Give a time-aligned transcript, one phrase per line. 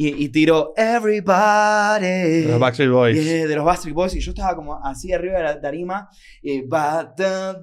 [0.00, 2.44] Y, y tiro Everybody.
[2.44, 3.16] Los Backstreet Boys.
[3.16, 4.14] Yeah, de los Backstreet Boys.
[4.14, 6.08] Y yo estaba como así arriba de la tarima.
[6.40, 6.78] Y dun,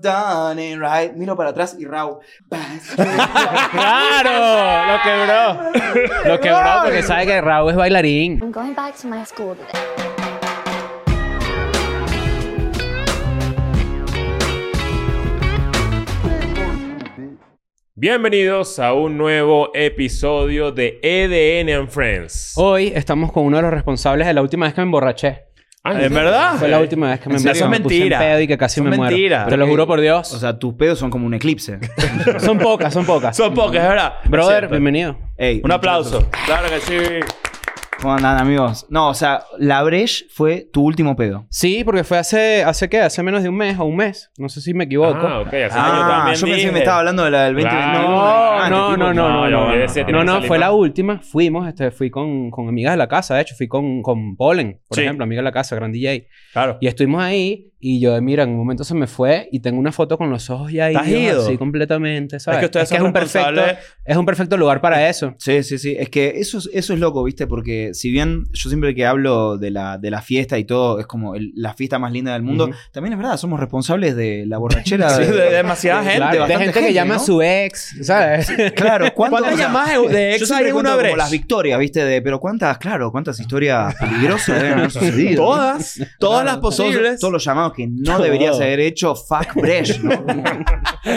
[0.04, 1.14] and right.
[1.16, 2.18] Miro para atrás y Raúl.
[3.72, 4.92] ¡Claro!
[4.92, 5.54] Lo quebró.
[6.26, 8.42] Lo quebró porque sabe que Raúl es bailarín.
[8.42, 10.05] I'm going back to my school today.
[18.10, 22.54] Bienvenidos a un nuevo episodio de EDN and Friends.
[22.56, 25.46] Hoy estamos con uno de los responsables de la última vez que me emborraché.
[25.84, 26.54] Ah, ¿En verdad?
[26.60, 27.68] Fue la última vez que me ¿En serio?
[27.68, 28.20] me Son puse en mentira.
[28.20, 29.10] pedo y que casi Son me muero.
[29.10, 29.48] mentira.
[29.48, 30.32] Te lo juro por Dios.
[30.36, 31.80] O sea, tus pedos son como un eclipse.
[32.38, 33.36] son pocas, son pocas.
[33.38, 34.14] Son pocas, es verdad.
[34.24, 35.18] Es Brother, bienvenido.
[35.36, 36.30] Ey, Un aplauso.
[36.46, 36.98] Claro que sí.
[38.02, 38.86] ¿Cómo andan, amigos?
[38.90, 41.48] No, o sea, la Breche fue tu último pedo.
[41.50, 43.00] Sí, porque fue hace, ¿hace qué?
[43.00, 44.30] Hace menos de un mes o un mes.
[44.38, 45.26] No sé si me equivoco.
[45.26, 45.48] Ah, ok.
[45.48, 46.36] Hace Ah, años Ah, también.
[46.36, 46.66] yo pensé dije.
[46.68, 48.06] que me estaba hablando de la del 2021.
[48.06, 48.70] Claro.
[48.70, 50.60] No, no, no, no, no, no, no, yo decía, tiene no, que no, salir fue
[50.60, 51.20] la última.
[51.20, 54.82] Fuimos, este, fui con, con amigas de la casa, de hecho, fui con, con Polen,
[54.88, 55.04] por Sí.
[55.04, 56.28] ejemplo, amiga de la casa, gran DJ.
[56.54, 56.78] Claro.
[56.82, 59.92] Y estuvimos ahí y yo, mira, en un momento se me fue y tengo una
[59.92, 61.42] foto con los ojos ya ¿Estás idos ido?
[61.44, 62.58] así completamente, ¿sabes?
[62.58, 63.62] Es que ustedes es, son un perfecto,
[64.04, 65.36] es un perfecto lugar para eso.
[65.38, 65.96] Sí, sí, sí.
[66.00, 67.46] Es que eso es, eso es loco, ¿viste?
[67.46, 71.06] Porque si bien yo siempre que hablo de la, de la fiesta y todo, es
[71.06, 74.58] como el- la fiesta más linda del mundo, también es verdad, somos responsables de la
[74.58, 75.10] borrachera.
[75.16, 76.40] Sí, de demasiada gente.
[76.40, 78.52] De gente, que llama a su ex, ¿sabes?
[78.76, 82.04] Claro, ¿cuántas ¿Cuántas llamadas de ex Yo hay una cuento como las victorias, ¿viste?
[82.04, 85.44] De, pero cuántas, claro, cuántas historias peligrosas deben haber sucedido.
[85.44, 86.00] Todas.
[86.20, 87.02] Todas Claro, las posibles.
[87.04, 90.12] Todos, todos los llamados que no deberías haber hecho, fuck Bresh, ¿no?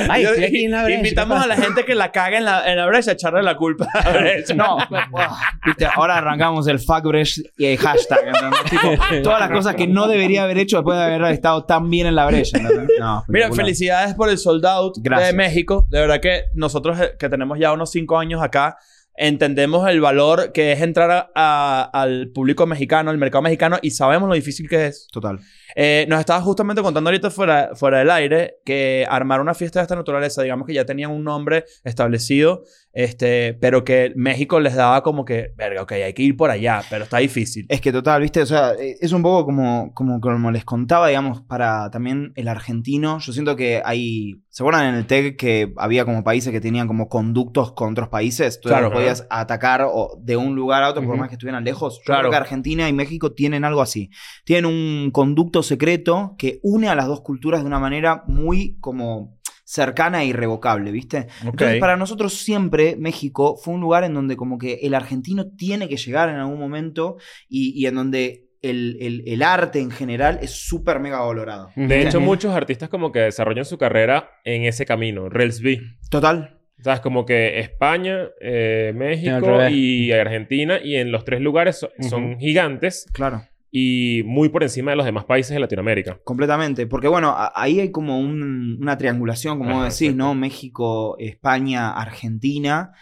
[0.09, 2.45] Ay, estoy aquí en la brecha, Invitamos ¿qué a la gente que la caga en
[2.45, 4.55] la, en la brecha a echarle la culpa a la brecha.
[4.55, 4.77] No,
[5.67, 5.86] ¿viste?
[5.86, 8.19] ahora arrancamos el fuck Bresh y el hashtag.
[8.27, 8.64] ¿entendés?
[8.70, 12.06] Tipo, todas las cosas que no debería haber hecho después de haber estado tan bien
[12.06, 12.59] en la brecha.
[12.98, 15.31] No, Mira, felicidades por el sold out Gracias.
[15.31, 15.86] de México.
[15.91, 18.77] De verdad que nosotros eh, que tenemos ya unos cinco años acá,
[19.19, 23.91] entendemos el valor que es entrar a- a- al público mexicano, al mercado mexicano, y
[23.91, 25.08] sabemos lo difícil que es.
[25.12, 25.38] Total.
[25.77, 29.83] Eh, nos estaba justamente contando ahorita fuera, fuera del aire que armar una fiesta de
[29.83, 32.62] esta naturaleza, digamos que ya tenían un nombre establecido,
[32.93, 36.83] este, pero que México les daba como que, verga, ok, hay que ir por allá,
[36.91, 37.67] pero está difícil.
[37.69, 38.43] Es que total, ¿viste?
[38.43, 42.49] O sea, eh, es un poco como, como, como les contaba, digamos, para también el
[42.49, 43.19] argentino.
[43.21, 44.41] Yo siento que hay.
[44.49, 48.09] ¿Se acuerdan en el TEC que había como países que tenían como conductos con otros
[48.09, 48.61] países?
[48.61, 48.91] Tú Claro.
[48.91, 51.99] podías atacar o de un lugar a otro por más que estuvieran lejos.
[51.99, 52.23] Yo Claro.
[52.23, 54.11] creo que Argentina y México tienen algo así.
[54.45, 59.38] Tienen un conducto secreto que une a las dos culturas de una manera muy como
[59.70, 61.27] cercana e irrevocable, ¿viste?
[61.45, 65.89] Entonces, para nosotros siempre México fue un lugar en donde como que el argentino tiene
[65.90, 67.17] que llegar en algún momento
[67.51, 71.70] y, y en donde el, el- el arte en general es súper mega valorado.
[71.77, 75.28] De hecho, muchos artistas como que desarrollan su carrera en ese camino.
[75.28, 75.80] Rails B.
[76.11, 76.58] Total.
[76.80, 77.01] ¿Sabes?
[77.01, 80.78] Como que España, eh, México y Argentina.
[80.83, 83.42] Y en los tres lugares son gigantes Claro.
[83.70, 86.18] Y muy por encima de los demás países de Latinoamérica.
[86.24, 86.86] Completamente.
[86.86, 90.14] Porque bueno, ahí hay como un- una triangulación, como Ajá, decís.
[90.14, 90.34] ¿no?
[90.34, 92.92] México, España, Argentina,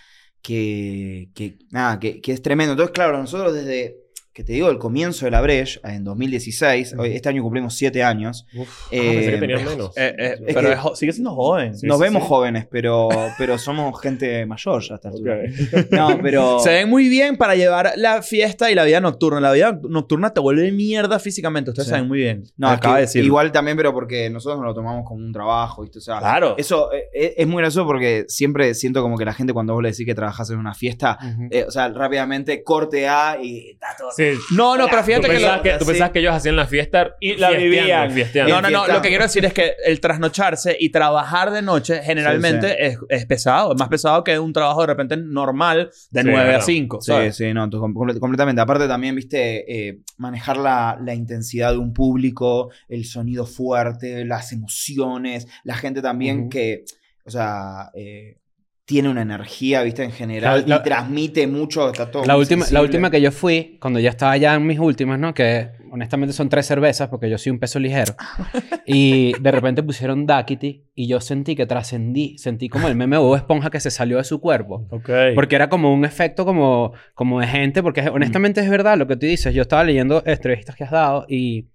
[0.43, 2.73] que, que nada, que, que es tremendo.
[2.73, 3.97] Entonces, claro, nosotros desde
[4.37, 8.03] que te digo, el comienzo de la Breche, en 2016, hoy- este año cumplimos siete
[8.03, 9.97] años, Uf, Eh, ah, pensé que tenían menos.
[9.97, 11.75] Eh, eh, Es pero que- sigue siendo joven.
[11.75, 12.29] Sí, nos sí, vemos sí.
[12.29, 13.09] jóvenes, pero,
[13.39, 15.39] pero somos gente mayor ya a esta altura.
[15.39, 15.91] Ok.
[15.91, 16.59] No, pero...
[16.61, 19.41] Se ven muy bien para llevar la fiesta y la vida nocturna.
[19.41, 21.71] La vida nocturna te vuelve mierda físicamente.
[21.71, 21.91] Ustedes Sí.
[21.93, 22.45] saben muy bien.
[22.59, 23.25] No, acaba que de decir.
[23.25, 25.99] igual también, pero porque nosotros nos lo tomamos como un trabajo, ¿viste?
[25.99, 26.57] O sea, Claro.
[26.59, 29.83] eso eh, eh, es muy gracioso porque siempre siento como que la gente cuando vos
[29.83, 31.19] le decís que trabajás en una fiesta,
[31.51, 34.11] eh, o sea, rápidamente corte A y está todo.
[34.53, 35.91] No, no, pero Tú fíjate que, pensabas lo- que, tú sí.
[35.91, 38.11] pensabas que ellos hacían la fiesta y la fiesteando, vivían.
[38.13, 38.55] fiesteando.
[38.55, 38.87] No, no, no.
[38.93, 42.99] Lo que quiero decir es que el trasnocharse y trabajar de noche generalmente Sí, Es,
[43.09, 43.73] es pesado.
[43.73, 46.61] Es más pesado que un trabajo de repente normal de Sí, 9 a verdad.
[46.65, 46.99] 5.
[47.01, 48.61] Sí, sí, no, tú- comple- completamente.
[48.61, 54.53] Aparte también, viste, eh, manejar la, la intensidad de un público, el sonido fuerte, las
[54.53, 56.85] emociones, la gente también que,
[57.25, 58.39] o sea, eh,
[58.87, 62.65] tiene una energía, viste, en general La- la- y transmite mucho, está todo La última,
[62.71, 65.35] la última que yo fui, cuando ya estaba ya en mis últimas, ¿no?
[65.35, 68.15] Que honestamente son tres cervezas porque yo soy un peso ligero.
[68.87, 72.39] y de repente pusieron Duckity y yo sentí que trascendí.
[72.39, 74.87] Sentí como el meme de Bob Esponja que se salió de su cuerpo.
[75.35, 79.09] Porque era como un efecto como, como de gente, porque es- honestamente es verdad lo
[79.09, 79.53] que tú dices.
[79.53, 81.67] Yo estaba leyendo entrevistas que has dado y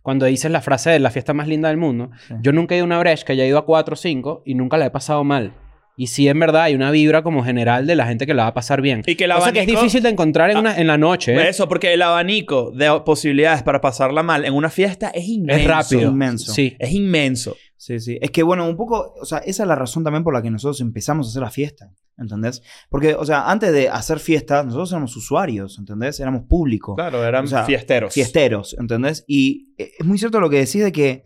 [0.00, 2.34] cuando dices la frase de la fiesta más linda del mundo, Sí.
[2.40, 4.54] yo nunca he ido a una brecha que haya ido a cuatro o cinco y
[4.54, 5.52] nunca la he pasado mal.
[5.96, 8.48] Y sí, en verdad, hay una vibra como general de la gente que la va
[8.50, 9.02] a pasar bien.
[9.06, 11.34] Y que el Cosa que es abanico- difícil de encontrar en, una, en la noche.
[11.34, 11.48] ¿eh?
[11.48, 15.60] Eso, porque el abanico de posibilidades para pasarla mal en una fiesta es inmenso.
[15.62, 16.10] Es rápido.
[16.10, 16.52] Inmenso.
[16.52, 16.76] Sí.
[16.78, 17.56] Es inmenso.
[17.78, 18.18] Sí, sí.
[18.20, 20.50] Es que bueno, un poco, o sea, esa es la razón también por la que
[20.50, 21.90] nosotros empezamos a hacer la fiesta.
[22.18, 22.62] ¿entendés?
[22.88, 26.18] Porque, o sea, antes de hacer fiestas, nosotros éramos usuarios, ¿entendés?
[26.18, 26.94] Éramos público.
[26.94, 28.14] Claro, O sea, fiesteros.
[28.14, 29.24] Fiesteros, ¿entendés?
[29.26, 31.24] Y eh, es muy cierto lo que decís de que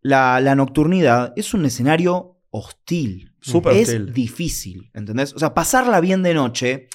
[0.00, 3.27] la, la nocturnidad es un escenario hostil.
[3.40, 5.32] Súper es difícil, ¿entendés?
[5.34, 6.88] O sea, pasarla bien de noche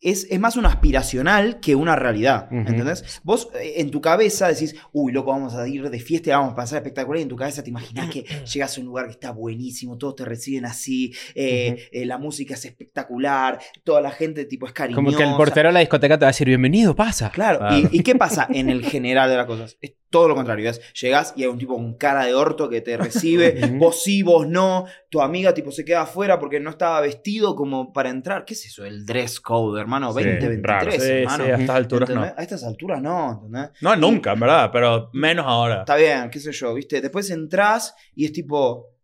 [0.00, 2.68] es, es más una aspiracional que una realidad, Ujú.
[2.68, 3.20] ¿entendés?
[3.24, 6.52] Vos eh, en tu cabeza decís, uy, loco, vamos a ir de fiesta y vamos
[6.52, 7.18] a pasar espectacular.
[7.18, 10.16] Y en tu cabeza te imaginás que llegas a un lugar que está buenísimo, todos
[10.16, 15.02] te reciben así, eh, eh, la música es espectacular, toda la gente tipo es cariñosa.
[15.02, 17.30] Como que el portero de la discoteca te va a decir, bienvenido, pasa.
[17.30, 17.60] Claro.
[17.76, 19.76] ¿Y, y qué pasa en el general de las cosas?
[20.10, 20.70] Todo lo contrario.
[20.70, 24.22] Es, llegás y hay un tipo con cara de orto que te recibe, vos sí,
[24.22, 28.44] vos no, tu amiga tipo se queda afuera porque no estaba vestido como para entrar.
[28.44, 28.86] ¿Qué es eso?
[28.86, 30.90] El dress code, hermano, Sí, 2023, raro.
[30.92, 31.44] Sí, hermano.
[31.44, 32.32] sí, a estas alturas ¿Entendés?
[32.34, 32.38] no.
[32.40, 33.70] A estas alturas no, ¿entendés?
[33.82, 35.80] No, nunca, en verdad, pero menos ahora.
[35.80, 37.00] Está bien, qué sé yo, ¿viste?
[37.00, 38.94] Después entras y es tipo.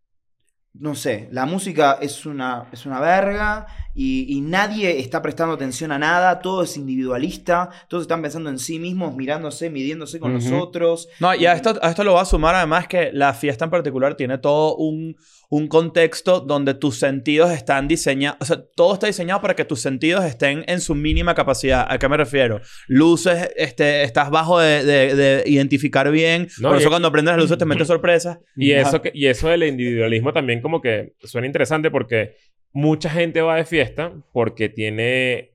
[0.77, 5.91] No sé, la música es una, es una verga y, y nadie está prestando atención
[5.93, 10.51] a nada, todo es individualista, todos están pensando en sí mismos, mirándose, midiéndose con los
[10.51, 11.07] otros.
[11.19, 13.71] No, y a esto, a esto lo voy a sumar además que la fiesta en
[13.71, 15.15] particular tiene todo un,
[15.49, 19.79] un contexto donde tus sentidos están diseñados, o sea, todo está diseñado para que tus
[19.81, 21.85] sentidos estén en su mínima capacidad.
[21.89, 22.59] ¿A qué me refiero?
[22.87, 27.41] Luces, este, estás bajo de, de- de identificar bien, No, por eso cuando prendes las
[27.43, 28.39] luces te metes sorpresas.
[28.57, 28.89] Y Ajá.
[28.89, 32.35] eso, que, y eso del individualismo también como que suena interesante porque
[32.75, 35.53] mucha gente va de fiesta porque tiene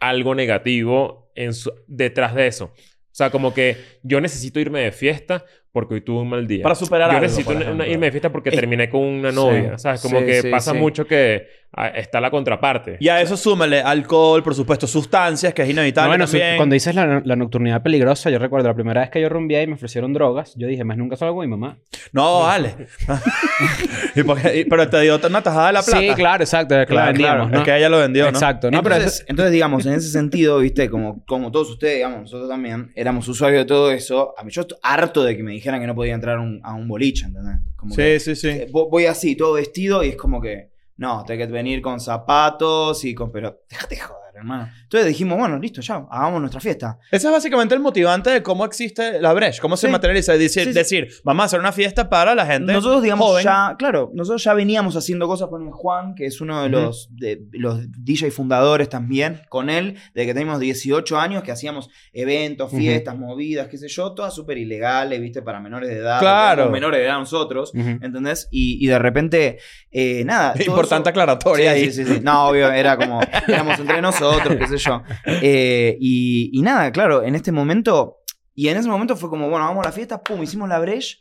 [0.00, 2.64] algo negativo en su- detrás de eso.
[2.74, 6.62] O sea, como que yo necesito irme de fiesta porque hoy tuve un mal día.
[6.62, 9.30] Para superar yo algo, necesito una- una- irme de fiesta porque Es- terminé con una
[9.32, 9.76] novia.
[9.78, 10.00] Sí, ¿Sabes?
[10.02, 10.78] Como sí, que sí, pasa sí.
[10.78, 12.96] mucho que ah, está la contraparte.
[12.98, 16.56] Y a eso súmale alcohol, por supuesto, sustancias, que es No, inevitable bueno, su- también.
[16.56, 19.66] cuando dices la, la nocturnidad peligrosa, yo recuerdo la primera vez que yo rumbié y
[19.68, 21.78] me ofrecieron drogas, yo dije, más nunca salgo con mi mamá.
[22.12, 22.74] No, vale.
[24.16, 26.00] ¿Y pero te dio una tajada de la plata.
[26.00, 27.50] Sí, claro, exacto, que la Claro, vendíamos, claro.
[27.50, 27.58] ¿no?
[27.58, 28.30] Es que ella lo vendió, ¿no?
[28.30, 32.22] Exacto, no, pero entonces, entonces, digamos, en ese sentido, viste, como, como todos ustedes, digamos,
[32.22, 34.34] nosotros también, éramos usuarios de todo eso.
[34.36, 36.60] A mí yo estoy harto de que me dijeran que no podía entrar a un,
[36.62, 37.56] a un boliche, ¿entendés?
[37.76, 38.48] Como que- Sí, sí, sí.
[38.48, 41.98] Eh, vo- voy así, todo vestido, y es como que, no, tengo que venir con
[42.00, 43.30] zapatos y con.
[43.32, 44.68] Pero, déjate joder, hermano.
[44.82, 46.98] Entonces dijimos, bueno, listo, ya, hagamos nuestra fiesta.
[47.10, 49.92] Ese es básicamente el motivante de cómo existe la Breche, cómo se Sí.
[49.92, 50.34] materializa.
[50.34, 50.78] Es decir, Sí, sí.
[50.78, 53.44] decir, vamos a hacer una fiesta para la gente Nosotros, digamos, joven.
[53.44, 57.08] ya, claro, nosotros ya veníamos haciendo cosas con el Juan, que es uno de los,
[57.12, 62.70] de, los DJ fundadores también, con él, desde que teníamos 18 años, que hacíamos eventos,
[62.70, 66.20] fiestas, movidas, qué sé yo, todas súper ilegales, viste, para menores de edad.
[66.20, 66.70] Claro.
[66.70, 67.88] menores de edad nosotros, Ujú.
[68.02, 68.48] ¿entendés?
[68.50, 69.58] Y, y de repente,
[69.90, 70.54] eh, nada.
[70.66, 71.90] Importante eso- aclaratoria ahí.
[71.90, 72.20] sí, sí, sí.
[72.22, 74.19] No, obvio, era como, éramos entre nosotros,
[74.58, 75.02] qué sé yo.
[75.26, 78.18] Eh, y, y nada, claro, en este momento,
[78.54, 81.18] y en ese momento fue como, bueno, vamos a la fiesta, pum, hicimos la breche.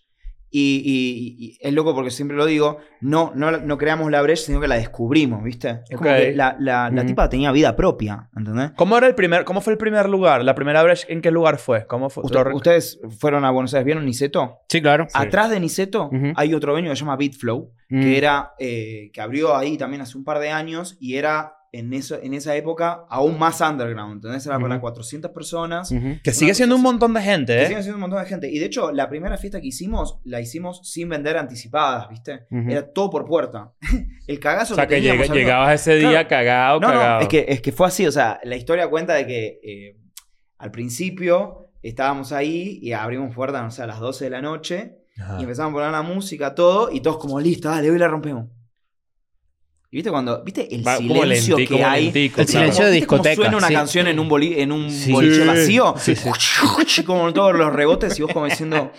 [0.52, 4.46] Y, y- y es loco porque siempre lo digo, no, no, no creamos la breche,
[4.46, 5.82] sino que la descubrimos, ¿viste?
[5.88, 6.16] Es como Ok.
[6.18, 7.06] que la, la- la Ujú.
[7.10, 8.72] tipa tenía vida propia, ¿entendés?
[8.76, 10.44] ¿Cómo era el primer, cómo fue el primer lugar?
[10.44, 11.86] La primera Breche, ¿en qué lugar fue?
[11.86, 12.24] ¿Cómo fue?
[12.24, 14.58] Usted- ¿Lo rec- ustedes fueron a Buenos Aires, ¿vieron Niceto?
[14.70, 15.06] Sí, claro.
[15.14, 18.02] Atrás de Niceto hay otro venue que se llama Beatflow, Mm.
[18.02, 21.94] que era eh, que abrió ahí también hace un par de años y era en,
[21.94, 24.16] eso, en esa época aún más underground.
[24.16, 24.46] ¿entendés?
[24.46, 24.82] Era para Ujú.
[24.82, 25.94] 400 personas.
[26.24, 27.68] Que sigue siendo un montón de gente, Que ¿eh?
[27.68, 28.50] siguen siendo un montón de gente.
[28.52, 32.46] Y de hecho, la primera fiesta que hicimos, la hicimos sin vender anticipadas, ¿viste?
[32.52, 33.72] Era todo por puerta.
[34.28, 35.46] El cagazo O sea, que teníamos, llega- amigo.
[35.46, 36.30] llegabas ese día Claro.
[36.30, 37.16] cagado, No, cagado.
[37.16, 38.06] no, es que, es que fue así.
[38.08, 39.98] O sea, la historia cuenta de que eh,
[40.58, 44.96] al principio estábamos ahí y abrimos puertas, no sé, a las 12 de la noche.
[45.38, 48.48] Y empezamos a poner la música, todo, y todos como, listo, dale, hoy la rompemos.
[49.92, 52.04] Y viste cuando, viste el Va como silencio lentico, que como hay.
[52.06, 52.60] lentico, El claro.
[52.60, 53.74] silencio de ¿Viste cómo discoteca, suena una sí.
[53.74, 55.12] canción en un, boli- en un Sí.
[55.12, 55.96] boliche vacío?
[55.98, 57.04] Sí, sí.
[57.06, 58.92] como todos los rebotes y vos como diciendo,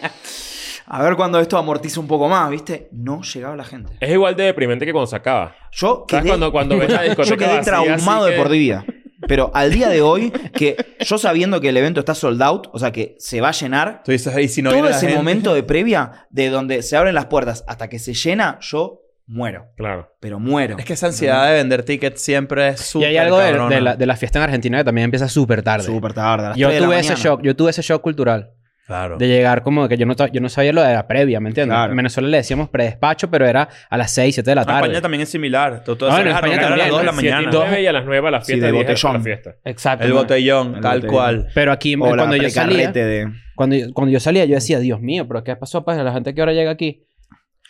[0.86, 2.88] a ver cuando esto amortiza un poco más, ¿viste?
[2.90, 3.92] No llegaba la gente.
[4.00, 5.54] Es igual de deprimente que cuando se acaba.
[5.70, 8.48] Yo ¿Sabes quedé, cuando, cuando ves la discoteca yo quedé vacía, traumado de que- por
[8.50, 8.84] vida.
[9.28, 12.78] Pero al día de hoy, que yo sabiendo que el evento está sold out, o
[12.80, 15.06] sea que se va a llenar, Tú dices, y si no todo viene la ese
[15.06, 15.18] gente?
[15.18, 19.66] momento de previa, de donde se abren las puertas hasta que se llena, yo muero.
[19.76, 20.08] Claro.
[20.20, 20.76] Pero muero.
[20.78, 23.80] Es que esa ansiedad de vender tickets siempre es Y súper hay algo de, de
[23.80, 25.84] la, de la fiesta en Argentina que también empieza súper tarde.
[25.84, 26.46] Súper tarde.
[26.46, 28.50] a las Yo 3 de la tuve ese shock, yo tuve ese shock cultural.
[28.86, 29.18] Claro.
[29.18, 31.76] De llegar como que yo no, yo no sabía lo de la previa, ¿me entiendes?
[31.76, 31.92] Claro.
[31.92, 34.80] En Venezuela le decíamos predespacho, pero era a las 6, 7 de la En tarde.
[34.80, 35.84] España también es similar.
[35.84, 37.80] Tú, tú No, en España arrancar a las también, 2 de la y mañana.
[37.80, 38.66] y a las 9 a la Sí, fiesta.
[38.66, 39.22] de 10 a la botellón.
[39.22, 39.54] fiesta.
[39.64, 40.04] Exacto.
[40.04, 41.14] El botellón, El tal botellón.
[41.14, 41.46] cual.
[41.54, 43.28] Pero aquí, O cuando yo salía, de...
[43.54, 46.34] cuando, yo- cuando yo salía, yo decía, Dios mío, pero ¿qué pasó pues la gente
[46.34, 47.04] que ahora llega aquí?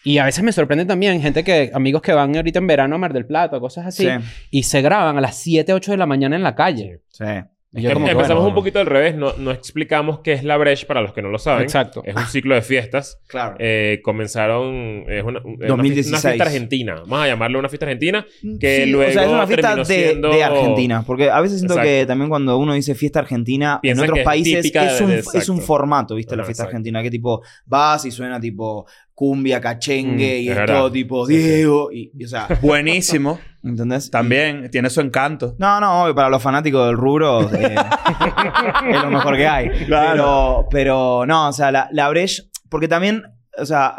[0.05, 2.99] Y a veces me sorprende también gente que, amigos que van ahorita en verano a
[2.99, 4.11] Mar del Plata, cosas así, Sí,
[4.51, 7.01] y se graban a las 7, 8 de la mañana en la calle.
[7.09, 7.25] sí.
[7.73, 9.15] Y yo Em- como que, Empezamos bueno, un poquito al revés.
[9.15, 11.63] No, no explicamos qué es la Breche para los que no lo saben.
[11.63, 12.03] Exacto.
[12.05, 13.21] Es un ciclo de fiestas.
[13.29, 13.55] Claro.
[13.61, 15.05] Eh, comenzaron...
[15.09, 16.09] Es una, es una fi- 2016.
[16.09, 16.95] una fiesta argentina.
[17.07, 18.27] Vamos a llamarlo una fiesta argentina.
[18.59, 21.05] que Sí, luego o sea, es una fiesta de, siendo- de Argentina.
[21.07, 21.89] Porque a veces siento Exacto.
[21.89, 25.23] que también cuando uno dice fiesta argentina, Piensan en otros es países es un, de-
[25.35, 26.35] es un formato, ¿viste?
[26.37, 26.71] La fiesta exacto.
[26.77, 27.03] argentina.
[27.05, 28.85] Que tipo vas y suena tipo
[29.21, 31.43] cumbia, cachengue Mm, y es todo tipo Sí, sí.
[31.47, 31.93] Diego.
[31.93, 33.39] Y, y, o sea, Buenísimo.
[33.63, 34.11] ¿entendés?
[34.11, 35.55] También tiene su encanto.
[35.59, 37.75] No, no, obvio, para los fanáticos del rubro eh,
[38.89, 39.69] es lo mejor que hay.
[39.85, 40.15] Claro.
[40.15, 43.23] Pero, pero no, o sea, la, la Breche, porque también,
[43.59, 43.95] o sea,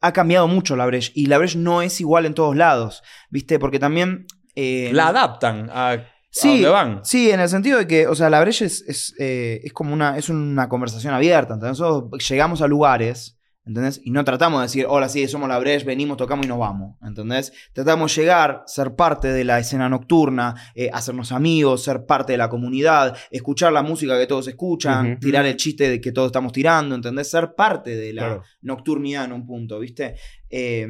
[0.00, 3.60] ha, cambiado mucho la Breche y la Breche no es igual en todos lados, ¿viste?
[3.60, 4.26] Porque también...
[4.56, 5.98] eh, La adaptan a,
[6.30, 7.00] Sí, dónde van.
[7.04, 9.94] sí, en el sentido de que, o sea, la Breche es, es, eh, es como
[9.94, 11.54] una, es una conversación abierta.
[11.54, 13.37] Entonces, nosotros llegamos a lugares,
[13.68, 14.00] ¿entendés?
[14.02, 16.96] Y no tratamos de decir, hola, sí, somos la Breche, venimos, tocamos y nos vamos,
[17.02, 17.52] ¿entendés?
[17.72, 22.38] Tratamos de llegar, ser parte de la escena nocturna, eh, hacernos amigos, ser parte de
[22.38, 26.52] la comunidad, escuchar la música que todos escuchan, tirar el chiste de que todos estamos
[26.52, 27.30] tirando, ¿entendés?
[27.30, 28.42] Ser parte de la Claro.
[28.62, 30.16] nocturnidad en un punto, ¿viste?
[30.50, 30.88] Eh,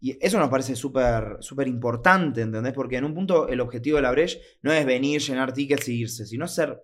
[0.00, 2.72] y eso nos parece súper súper importante, ¿entendés?
[2.72, 5.94] Porque en un punto el objetivo de la Breche no es venir, llenar tickets y
[6.02, 6.80] irse, sino ser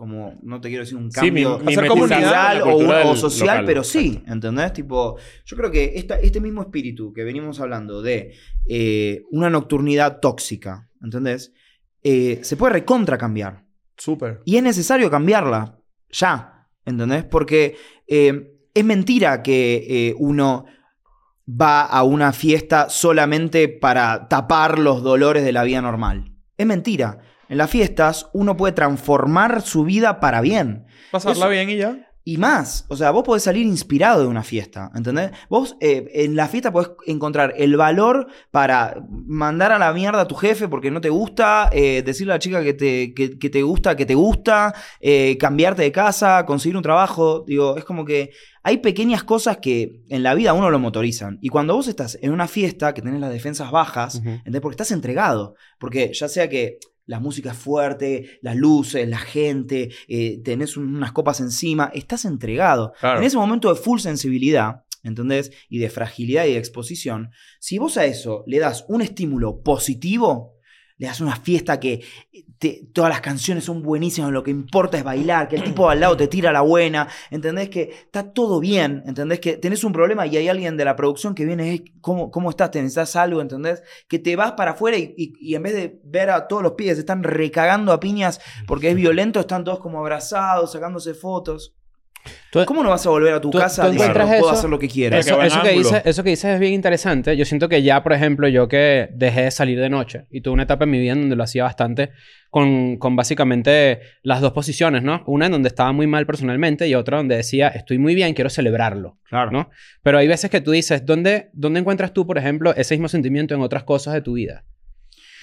[0.00, 2.62] como, no te quiero decir un Sí, cambio mi- Hacer comunidad
[3.06, 3.64] o, social, local.
[3.66, 4.72] pero sí, ¿entendés?
[4.72, 8.32] Tipo, yo creo que esta, este mismo espíritu que venimos hablando de
[8.66, 11.52] eh, una nocturnidad tóxica, ¿entendés?
[12.02, 13.66] Eh, se puede recontra cambiar.
[13.98, 14.40] Súper.
[14.46, 15.78] Y es necesario cambiarla.
[16.10, 16.66] Ya.
[16.86, 17.24] ¿Entendés?
[17.24, 17.76] Porque
[18.08, 20.64] eh, es mentira que uno
[21.46, 26.32] va a una fiesta solamente para tapar los dolores de la vida normal.
[26.56, 27.18] Es mentira.
[27.50, 30.86] En las fiestas uno puede transformar su vida para bien.
[31.10, 32.06] Pasarla Eso- bien y ya.
[32.22, 35.30] Y más, o sea, vos podés salir inspirado de una fiesta, ¿entendés?
[35.48, 38.94] Vos eh, en la fiesta podés encontrar el valor para
[39.26, 42.38] mandar a la mierda a tu jefe porque no te gusta, eh, decirle a la
[42.38, 46.76] chica que te, que, que te gusta, que te gusta, eh, cambiarte de casa, conseguir
[46.76, 47.42] un trabajo.
[47.48, 48.30] Digo, es como que
[48.62, 51.38] hay pequeñas cosas que en la vida a uno lo motorizan.
[51.40, 54.28] Y cuando vos estás en una fiesta que tenés las defensas bajas, Ujú.
[54.28, 54.60] ¿entendés?
[54.60, 55.54] Porque estás entregado.
[55.78, 56.78] Porque ya sea que
[57.10, 62.24] la música es fuerte, las luces, la gente, eh, tenés un- unas copas encima, estás
[62.24, 62.92] entregado.
[63.00, 63.18] Claro.
[63.18, 65.50] En ese momento de full sensibilidad, ¿entendés?
[65.68, 70.54] Y de fragilidad y de exposición, si vos a eso le das un estímulo positivo,
[70.98, 72.00] le das una fiesta que
[72.60, 75.98] te- todas las canciones son buenísimas, lo que importa es bailar, que el tipo al
[75.98, 77.70] lado te tira la buena, ¿entendés?
[77.70, 79.40] Que está todo bien, ¿entendés?
[79.40, 82.50] Que tenés un problema y hay alguien de la producción que viene, "Ey, ¿cómo, cómo
[82.50, 82.70] estás?
[82.70, 83.40] ¿Te necesitas algo?
[83.40, 83.82] ¿Entendés?
[84.08, 86.72] Que te vas para afuera y, y- y en vez de ver a todos los
[86.72, 91.74] pibes, se están recagando a piñas porque es violento, están todos como abrazados, sacándose fotos.
[92.52, 94.58] Tú- ¿Cómo no vas a volver a tu tú- casa tú diciendo, encuentras puedo eso-
[94.58, 95.18] hacer lo que quiera?
[95.18, 97.36] Eso- Eso, que dices, eso que dices es bien interesante.
[97.36, 100.54] Yo siento que ya, por ejemplo, yo que dejé de salir de noche y tuve
[100.54, 102.10] una etapa en mi vida en donde lo hacía bastante
[102.50, 105.22] con, con básicamente las dos posiciones, ¿no?
[105.26, 108.50] Una en donde estaba muy mal personalmente y otra donde decía, estoy muy bien, quiero
[108.50, 109.50] celebrarlo, Claro.
[109.52, 109.70] ¿no?
[110.02, 113.54] Pero hay veces que tú dices, ¿dónde, ¿dónde encuentras tú, por ejemplo, ese mismo sentimiento
[113.54, 114.64] en otras cosas de tu vida?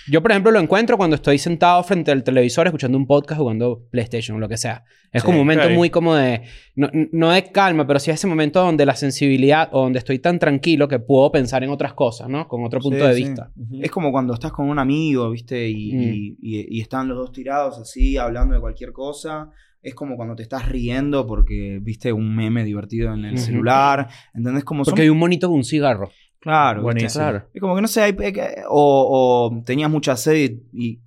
[0.10, 3.84] Yo, por ejemplo, lo encuentro cuando estoy sentado frente al televisor escuchando un podcast, jugando
[3.92, 4.84] PlayStation o lo que sea.
[5.12, 6.44] Es Sí, como un momento muy como de...
[6.76, 10.40] No, no de calma, pero sí ese momento donde la sensibilidad o donde estoy tan
[10.40, 12.48] tranquilo que puedo pensar en otras cosas, ¿no?
[12.48, 13.24] Con otro punto Sí, de sí.
[13.24, 13.52] vista.
[13.82, 15.70] Es como cuando estás con un amigo, ¿viste?
[15.70, 16.02] Y, Mm.
[16.02, 19.50] y- y- y están los dos tirados así, hablando de cualquier cosa.
[19.82, 24.08] Es como cuando te estás riendo porque viste un meme divertido en el celular.
[24.34, 24.64] ¿Entendés?
[24.66, 24.92] Como son...
[24.92, 26.10] Porque hay un monito con un cigarro.
[26.40, 26.84] Claro.
[26.84, 27.48] Claro.
[27.54, 28.16] Es como que no sé, hay-
[28.70, 31.00] o, o tenías mucha sed y, y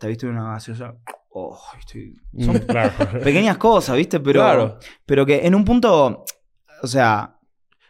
[0.00, 0.94] te viste una gaseosa.
[1.30, 2.60] Oh, estoy- Son Mm.
[2.66, 2.92] Claro.
[3.22, 4.20] pequeñas cosas, ¿viste?
[4.20, 4.78] Pero, Claro.
[5.04, 6.24] pero que en un punto,
[6.82, 7.32] o sea,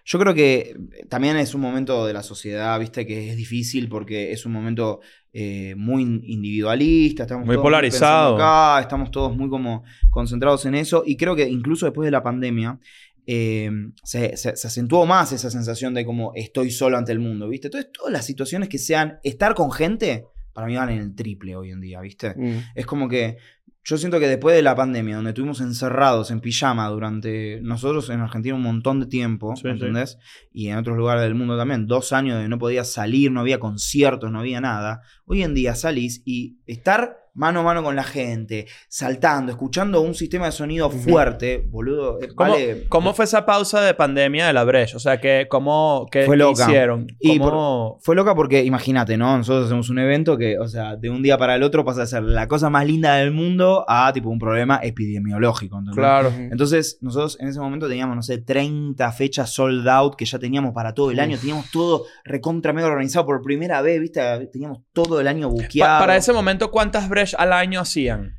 [0.04, 0.76] yo creo que
[1.08, 3.06] también es un momento de la sociedad, ¿viste?
[3.06, 5.00] Que es difícil porque es un momento
[5.38, 8.36] eh, muy individualista, estamos Muy todos polarizado.
[8.36, 12.22] acá, estamos todos muy como concentrados en eso y creo que incluso después de la
[12.22, 12.78] pandemia
[13.26, 13.70] eh,
[14.04, 17.66] se, se- se acentuó más esa sensación de como estoy solo ante el mundo, ¿viste?
[17.68, 21.56] Entonces todas las situaciones que sean estar con gente, para mí van en el triple
[21.56, 22.34] hoy en día, ¿viste?
[22.36, 22.58] Mm.
[22.74, 23.36] Es como que
[23.84, 28.20] yo siento que después de la pandemia, donde estuvimos encerrados en pijama durante nosotros en
[28.20, 30.18] Argentina un montón de tiempo, Sí, ¿entendés?
[30.52, 33.60] Y en otros lugares del mundo también, dos años de no podías salir, no había
[33.60, 35.02] conciertos, no había nada.
[35.24, 40.14] Hoy en día salís y estar mano a mano con la gente, saltando, escuchando un
[40.14, 44.52] sistema de sonido fuerte, boludo, eh, ¿Cómo, vale- cómo fue esa pausa de pandemia de
[44.52, 44.96] la Breche?
[44.96, 46.64] O sea, que, ¿cómo Fue loca.
[46.64, 47.06] hicieron?
[47.20, 49.36] Y ¿Cómo- Fue loca porque, imagínate, ¿no?
[49.36, 52.06] Nosotros hacemos un evento que, o sea, de un día para el otro pasa a
[52.06, 55.76] ser la cosa más linda del mundo a, tipo, un problema epidemiológico.
[55.78, 55.96] ¿entendés?
[55.96, 56.32] Claro.
[56.36, 60.72] Entonces, nosotros en ese momento teníamos, no sé, 30 fechas sold out que ya teníamos
[60.72, 61.36] para todo el año.
[61.38, 64.20] Teníamos todo recontra mega organizado por primera vez, ¿viste?
[64.52, 66.00] Teníamos todo el año Pa- buqueado.
[66.00, 68.36] para ese momento, ¿cuántas Al año hacían?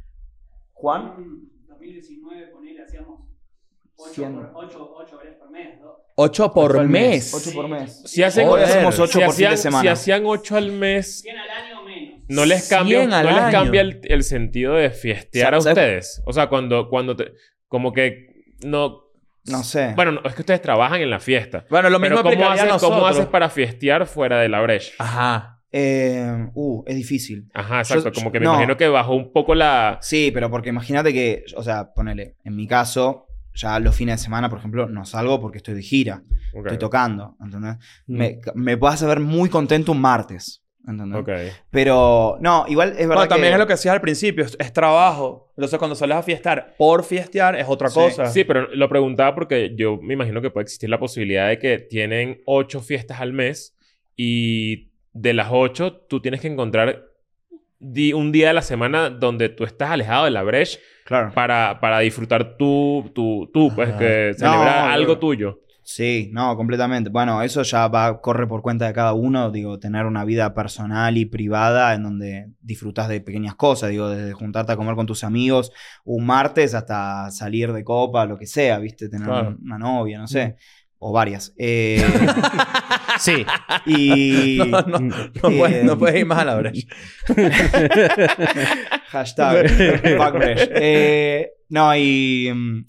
[0.74, 1.14] Juan.
[1.18, 3.22] En 2019, ponele, hacíamos
[3.96, 4.36] 8 Cien.
[4.36, 5.92] por, 8, 8 horas por mes, ¿no?
[6.16, 7.34] 8 por mes.
[7.34, 8.04] 8 por mes.
[8.06, 9.82] Si hacen, Hoy hacemos ocho si por fin de hacían- semana.
[9.84, 12.20] Si hacían 8 al mes, 100 al año o menos.
[12.30, 15.78] no les cambia, 100 al no les cambia el, el sentido de fiestear a ¿Sabes?
[15.78, 16.24] ustedes.
[16.26, 17.34] O sea, cuando, cuando te,
[17.68, 19.04] como que no.
[19.46, 19.94] No sé.
[19.96, 21.66] Bueno, no, es que ustedes trabajan en la fiesta.
[21.70, 24.92] Bueno, lo mismo Pero ¿cómo haces, ¿cómo haces para fiestear fuera de la brecha?
[25.00, 25.57] Ajá.
[25.72, 27.50] Eh, uh, es difícil.
[27.54, 28.06] Ajá, exacto.
[28.10, 28.54] Yo- como que me no.
[28.54, 30.00] imagino que bajó un poco la.
[30.02, 34.24] Sí, pero porque imagínate que, o sea, ponele, en mi caso, ya los fines de
[34.24, 36.66] semana, por ejemplo, no salgo porque estoy de gira, Ok.
[36.68, 37.78] estoy tocando, ¿entendés?
[38.08, 38.18] Mm.
[38.18, 41.20] Me, me vas a ver muy contento un martes, ¿entendés?
[41.20, 41.30] Ok.
[41.72, 43.54] Pero, no, igual es verdad Bueno, también que...
[43.56, 45.52] es lo que decías al principio, es, es trabajo.
[45.58, 47.96] Entonces, cuando sales a fiestar por fiestear es otra Sí.
[48.00, 48.28] cosa.
[48.28, 51.80] Sí, pero lo preguntaba porque yo me imagino que puede existir la posibilidad de que
[51.80, 53.76] tienen ocho fiestas al mes
[54.16, 57.04] y de las ocho tú tienes que encontrar
[57.80, 61.32] di- un día de la semana donde tú estás alejado de la brecha Claro.
[61.34, 63.98] para, para disfrutar tú, tú, tú pues, Ajá.
[64.00, 65.62] que celebrar No, algo tuyo.
[65.90, 67.10] Sí, no, completamente.
[67.10, 71.16] Bueno, eso ya va, corre por cuenta de cada uno, digo, tener una vida personal
[71.16, 75.24] y privada en donde disfrutas de pequeñas cosas, digo, desde juntarte a comer con tus
[75.24, 75.72] amigos
[76.04, 79.08] un martes hasta salir de copa, lo que sea, ¿viste?
[79.08, 79.56] Tener Claro.
[79.64, 80.58] una novia, no sé,
[81.00, 81.54] o varias.
[81.58, 82.04] Eh,
[83.20, 83.46] Sí.
[83.88, 84.58] y...
[84.68, 86.88] No, no, no, Eh, puedes, no puedes ir más a la brecha.
[89.10, 89.70] Hashtag
[90.18, 90.36] fuck.
[90.42, 92.52] Eh, no, y.
[92.54, 92.86] mm,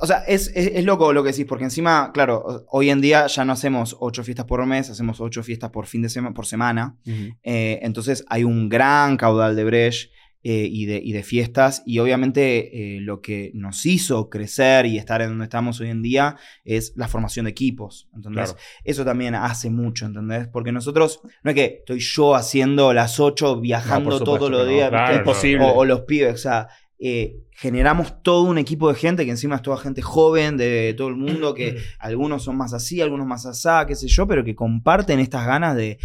[0.00, 3.26] O sea, es, es, es loco lo que decís, porque encima, claro, hoy en día
[3.26, 6.46] ya no hacemos ocho fiestas por mes, hacemos ocho fiestas por fin de semana, por
[6.46, 6.96] semana.
[7.42, 10.10] Eh, entonces hay un gran caudal de Bresh
[10.44, 11.82] eh, y, de, y de fiestas.
[11.86, 16.02] Y obviamente eh, lo que nos hizo crecer y estar en donde estamos hoy en
[16.02, 18.08] día es la formación de equipos.
[18.22, 18.56] Claro.
[18.84, 20.48] Eso también hace mucho, ¿entendés?
[20.48, 24.72] Porque nosotros, no es que estoy yo haciendo las ocho viajando No, todos los no,
[24.72, 25.18] días, claro, no.
[25.20, 25.64] Imposible.
[25.64, 26.68] o, o los pibes, o sea,
[27.04, 31.08] eh, generamos todo un equipo de gente que encima es toda gente joven de todo
[31.08, 34.54] el mundo, que algunos son más así, algunos más asá, qué sé yo, pero que
[34.54, 35.98] comparten estas ganas de,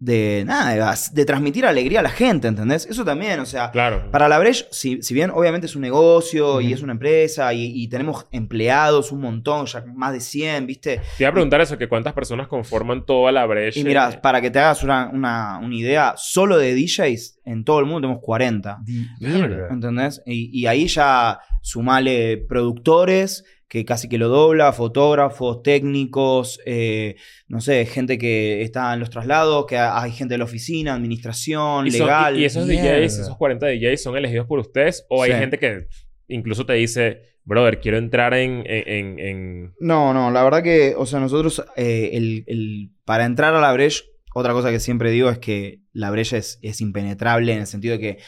[0.00, 2.86] de nada, de, transmitir alegría a la gente, ¿entendés?
[2.86, 4.08] Eso también, o sea, Claro.
[4.12, 7.72] para la Breche, si, si bien obviamente es un negocio y es una empresa y,
[7.74, 10.98] y tenemos empleados un montón, ya más de 100, ¿viste?
[11.16, 13.80] Te iba a preguntar eso, que cuántas personas conforman toda la brecha.
[13.80, 17.80] Y mira, para que te hagas una, una- una idea, solo de DJs en todo
[17.80, 18.78] el mundo tenemos 40.
[19.18, 19.66] Mierda.
[19.70, 20.22] ¿Entendés?
[20.26, 27.16] Y, y ahí ya sumale productores, que casi que lo dobla, fotógrafos, técnicos, eh,
[27.48, 30.94] no sé, gente que está en los traslados, que ha- hay gente de la oficina,
[30.94, 32.36] administración, ¿Y, son- legal.
[32.36, 32.96] y- y esos Mierda.
[32.98, 35.38] DJs, esos 40 DJs son elegidos por ustedes o hay Sí.
[35.38, 35.86] gente que
[36.28, 38.62] incluso te dice, brother, quiero entrar en...
[38.66, 43.54] en, en- No, no, la verdad que, o sea, nosotros, eh, el, el- para entrar
[43.54, 44.02] a la brecha,
[44.34, 47.94] otra cosa que siempre digo es que la brecha es, es impenetrable en el sentido
[47.94, 48.18] de que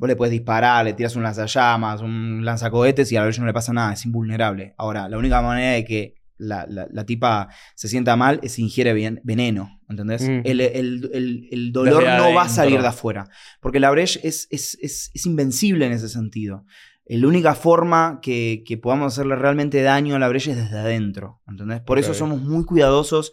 [0.00, 3.46] vos le puedes disparar, le tiras un lanzallamas, un lanzacohetes y a la brecha no
[3.46, 4.74] le pasa nada, es invulnerable.
[4.78, 8.62] Ahora, la única manera de que la, la- la tipa se sienta mal es si
[8.62, 10.22] ingiere bien- veneno, ¿entendés?
[10.22, 10.40] Mm.
[10.44, 13.28] El, el- el- el dolor no va a salir de afuera,
[13.60, 16.64] porque la brecha es, es, es, es invencible en ese sentido.
[17.04, 21.42] La única forma que, que podamos hacerle realmente daño a la brecha es desde adentro,
[21.46, 21.80] ¿entendés?
[21.80, 23.32] Por eso somos muy cuidadosos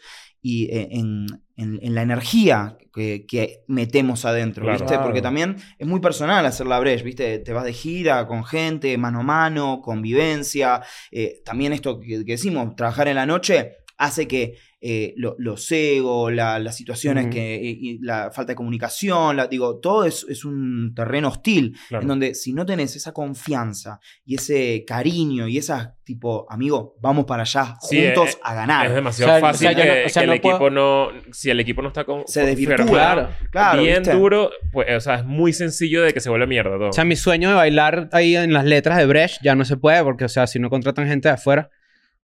[0.50, 4.80] y eh, en, en- en la energía que, que metemos adentro, Claro.
[4.80, 4.98] ¿viste?
[5.00, 7.40] Porque también es muy personal hacer la brecha, ¿viste?
[7.40, 10.82] Te vas de gira con gente, mano a mano, convivencia.
[11.12, 15.72] eh, también esto que, que decimos, trabajar en la noche hace que eh, lo- los
[15.72, 20.26] egos, la- las situaciones que, y- y la falta de comunicación, la- digo, todo es,
[20.30, 22.04] es un terreno hostil Claro.
[22.04, 27.26] en donde si no tenés esa confianza y ese cariño y esa tipo, amigo, vamos
[27.26, 28.86] para allá Sí, juntos eh, a ganar.
[28.88, 30.70] Es demasiado O sea, fácil o sea, yo que, no- o sea, que el equipo
[30.70, 31.08] no...
[31.34, 32.24] Si el equipo no está con...
[32.28, 33.36] Se desvirtúa.
[33.52, 34.14] Claro, bien ¿viste?
[34.16, 36.90] duro, pues, o sea, es muy sencillo de que se vuelva mierda todo.
[36.90, 39.76] O sea, mi sueño de bailar ahí en las letras de Brecht ya no se
[39.76, 41.70] puede porque, o sea, si no contratan gente de afuera,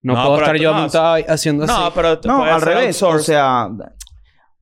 [0.04, 1.92] no, No, puedo pero estar yo no, montado haciendo No, así.
[1.96, 3.68] pero te No, al revés, o sea,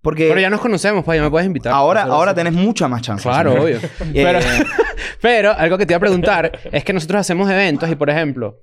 [0.00, 1.72] porque Pero ya nos conocemos, pues ya me puedes invitar.
[1.72, 3.22] ahora, ahora tenés mucha más chance.
[3.28, 3.78] Claro, obvio.
[4.14, 4.38] Eh, Pero,
[5.20, 8.58] pero algo que te iba a preguntar es que nosotros hacemos eventos y, por ejemplo,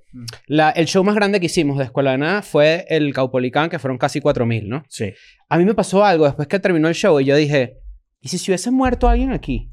[0.48, 3.80] la- el show más grande que hicimos de Escuela de Nada fue el Caupolicán, que
[3.80, 4.84] fueron casi 4.000, ¿no?
[4.90, 5.14] Sí.
[5.48, 7.78] A mí me pasó algo después que terminó el show y yo dije,
[8.22, 9.72] ¿y si se hubiese muerto alguien aquí?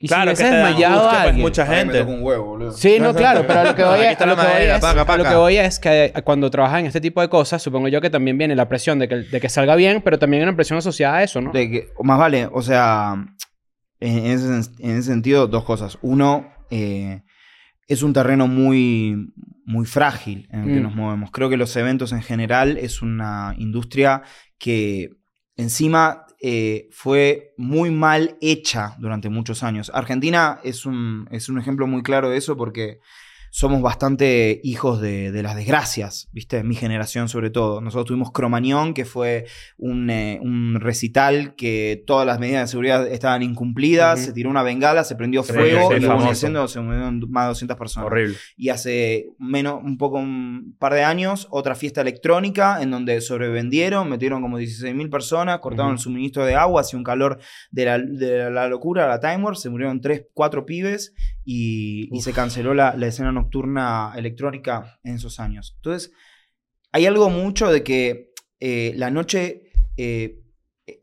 [0.00, 1.42] ¿Y Claro, si que hubiese desmayado angustia, pues, alguien?
[1.42, 2.02] mucha gente.
[2.02, 2.70] un huevo, boludo.
[2.72, 4.90] Sí, no, claro, pero a lo que voy, es, a lo que voy es- paca,
[4.90, 5.28] a lo paca.
[5.30, 8.38] que voy es que cuando trabajas en este tipo de cosas, supongo yo que también
[8.38, 11.16] viene la presión de que, de que salga bien, pero también hay una presión asociada
[11.16, 11.50] a eso, ¿no?
[11.50, 13.16] De que, o más vale, o sea,
[13.98, 14.46] ese,
[14.78, 15.98] en ese sentido, dos cosas.
[16.02, 17.22] Uno, eh,
[17.88, 19.32] es un terreno muy,
[19.64, 20.82] muy frágil en el que Mm.
[20.84, 21.30] nos movemos.
[21.32, 24.22] Creo que los eventos en general es una industria
[24.60, 25.08] que
[25.56, 29.90] encima eh, fue muy mal hecha durante muchos años.
[29.92, 33.00] Argentina es un, es un ejemplo muy claro de eso porque
[33.58, 36.62] somos bastante hijos de, de las desgracias, ¿viste?
[36.62, 37.80] Mi generación sobre todo.
[37.80, 43.08] Nosotros tuvimos Cromañón, que fue un, eh, un recital que todas las medidas de seguridad
[43.08, 47.20] estaban incumplidas, se tiró una bengala, se prendió Sí, fuego y hubo incendio, se murieron
[47.30, 48.06] más de 200 personas.
[48.06, 48.36] Horrible.
[48.56, 54.08] Y hace menos, un poco, un par de años, otra fiesta electrónica en donde sobrevendieron,
[54.08, 57.40] metieron como 16.000 personas, cortaron el suministro de agua, hacía un calor
[57.72, 61.12] de la, de la locura, la Time Warp, se murieron 3, 4 pibes
[61.50, 65.72] y, y se canceló la, la escena nocturna electrónica en esos años.
[65.76, 66.12] Entonces,
[66.92, 70.42] hay algo mucho de que eh, la noche eh,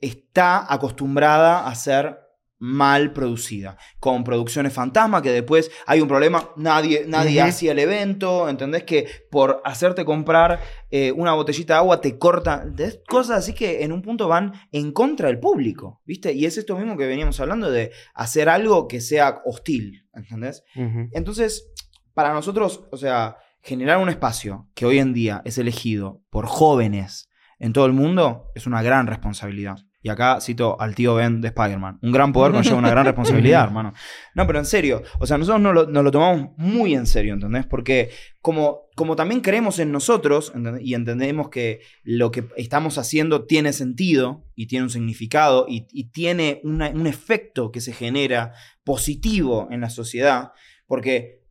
[0.01, 2.19] está acostumbrada a ser
[2.65, 8.49] mal producida, con producciones fantasma, que después hay un problema, nadie, nadie hacía el evento,
[8.49, 8.84] ¿entendés?
[8.84, 13.01] Que por hacerte comprar eh, una botellita de agua te ¿entendés?
[13.08, 16.34] cosas así que en un punto van en contra del público, ¿viste?
[16.34, 20.63] Y es esto mismo que veníamos hablando de hacer algo que sea hostil, ¿entendés?
[21.12, 21.71] Entonces,
[22.15, 27.30] para nosotros, o sea, generar un espacio que hoy en día es elegido por jóvenes
[27.60, 29.78] en todo el mundo es una gran responsabilidad.
[30.06, 31.98] Y acá cito al tío Ben de Spider-Man.
[32.04, 33.91] Un gran poder conlleva una gran responsabilidad, hermano.
[34.36, 35.02] No, pero en serio.
[35.18, 37.65] O sea, nosotros nos lo, nos lo tomamos muy en serio, ¿entendés?
[37.65, 40.84] Porque como, como también creemos en nosotros ¿entendés?
[40.86, 46.12] y entendemos que lo que estamos haciendo tiene sentido y tiene un significado y, y
[46.12, 50.52] tiene una- un efecto que se genera positivo en la sociedad,
[50.86, 51.41] porque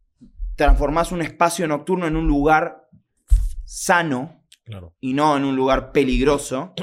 [0.54, 2.86] transformás un espacio nocturno en un lugar
[3.64, 4.94] sano Claro.
[5.00, 6.72] y no en un lugar peligroso.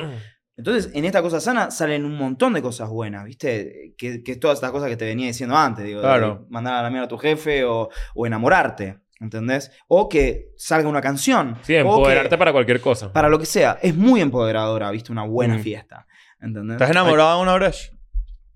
[0.57, 3.93] Entonces, en esta cosa sana salen un montón de cosas buenas, ¿viste?
[3.97, 6.45] Que, que es todas estas cosas que te venía diciendo antes, digo, de Claro.
[6.49, 9.71] mandar a la mierda a tu jefe o, o enamorarte, ¿entendés?
[9.87, 11.57] O que salga una canción.
[11.63, 13.11] Sí, o empoderarte que- para cualquier cosa.
[13.11, 13.79] para lo que sea.
[13.81, 15.11] Es muy empoderadora, ¿viste?
[15.11, 15.61] Una buena Mm.
[15.61, 16.05] fiesta,
[16.41, 16.75] ¿entendés?
[16.75, 17.91] ¿Estás enamorado de una Bresh?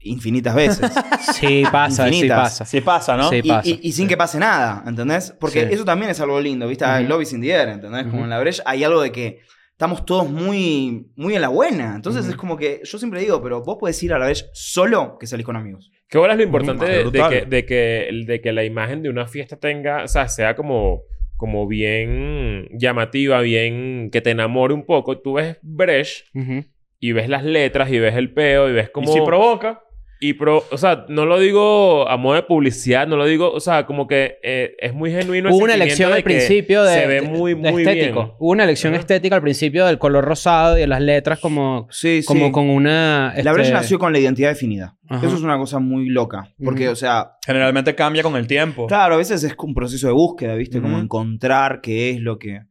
[0.01, 0.91] Infinitas veces.
[1.34, 2.65] Sí pasa, sí pasa.
[2.65, 3.29] Sí pasa, ¿no?
[3.29, 3.38] Sí.
[3.43, 3.67] y, pasa.
[3.69, 5.34] y- y sin que pase nada, ¿entendés?
[5.39, 5.73] Porque Sí.
[5.73, 6.86] eso también es algo lindo, ¿viste?
[6.86, 6.93] Ujú.
[6.93, 8.05] El lobby sin the air, ¿entendés?
[8.05, 9.39] Como en la brecha hay algo de que
[9.75, 11.95] estamos todos muy, muy en la buena.
[11.95, 15.17] Entonces es como que yo siempre digo, pero vos podés ir a la brecha solo
[15.19, 15.91] que salís con amigos.
[16.07, 19.27] ¿Qué bola es lo importante de, que, de, que, de que la imagen de una
[19.27, 21.01] fiesta tenga, o sea, sea como,
[21.35, 25.19] como bien llamativa, bien que te enamore un poco?
[25.19, 26.23] Tú ves Bresh
[27.01, 29.09] y ves las letras y ves el peo y ves como...
[29.09, 29.81] Y si provoca.
[30.19, 33.60] Y pro, o sea, no lo digo a modo de publicidad, no lo digo, o
[33.60, 35.49] sea, como que eh, es muy genuino.
[35.49, 38.23] el Hubo una elección de al principio de, se ve muy, de muy estético.
[38.23, 38.36] bien.
[38.39, 42.21] Hubo una elección estética al principio del color rosado y de las letras como, Sí,
[42.25, 43.34] como con una...
[43.34, 44.95] La este, brecha nació con la identidad definida.
[45.10, 45.25] Ajá.
[45.28, 46.49] Eso es una cosa muy loca.
[46.63, 46.93] Porque, Ujú.
[46.93, 48.88] o sea, Generalmente cambia con el tiempo.
[48.88, 50.80] Claro, a veces es un proceso de búsqueda, ¿viste?
[50.82, 51.04] Como Ujú.
[51.04, 52.62] encontrar qué es lo que...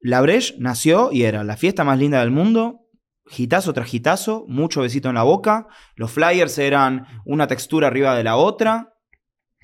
[0.00, 2.85] La Breche nació y era la fiesta más linda del mundo,
[3.28, 8.24] gitazo tras gitazo, mucho besito en la boca, los flyers eran una textura arriba de
[8.24, 8.92] la otra,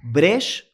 [0.04, 0.64] Breche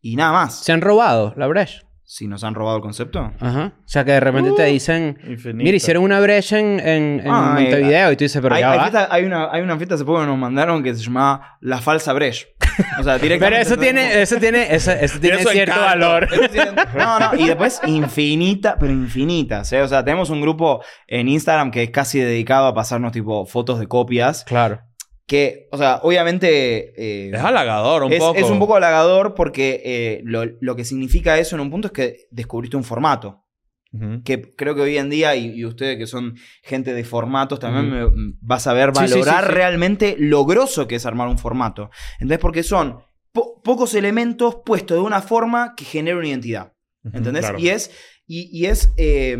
[0.00, 0.60] y nada más.
[0.64, 1.85] Se han robado la brecha.
[2.08, 3.32] Si nos han robado el concepto.
[3.40, 3.72] Ajá.
[3.78, 5.18] O sea, que de repente te dicen...
[5.26, 5.64] Infinito.
[5.64, 8.08] Mira, hicieron una brecha en, en, en Ah, eh.
[8.12, 8.84] Y tú dices, pero hay, ya hay va.
[8.84, 11.78] fiesta- hay una, hay una fiesta hace poco que nos mandaron que se llamaba La
[11.78, 12.54] Falsa Breche.
[13.00, 13.60] O sea, Pero directamente...
[13.62, 15.82] eso tiene, eso tiene, eso, eso tiene cierto encanto.
[15.84, 16.28] valor.
[16.32, 19.72] Eso tiene- No, no, y después infinitas, pero infinitas.
[19.72, 19.82] ¿eh?
[19.82, 23.80] O sea, tenemos un grupo en Instagram que es casi dedicado a pasarnos tipo fotos
[23.80, 24.44] de copias.
[24.44, 24.80] Claro.
[25.26, 26.94] Que, o sea, obviamente.
[26.96, 28.38] eh, Es halagador un es, poco.
[28.38, 31.92] es un poco halagador porque eh, lo, lo que significa eso en un punto es
[31.92, 33.42] que descubriste un formato.
[34.24, 37.86] Que creo que hoy en día, y, y ustedes que son gente de formatos, también
[38.04, 38.12] Ujú.
[38.14, 39.54] me- vas a ver sí, valorar sí, sí.
[39.54, 41.88] realmente lo grosso que es armar un formato.
[42.20, 42.98] Entonces, porque son
[43.32, 46.74] po- pocos elementos puestos de una forma que genera una identidad.
[47.04, 47.42] ¿Entendés?
[47.46, 47.58] claro.
[47.58, 47.90] Y es,
[48.26, 49.38] y, y es eh,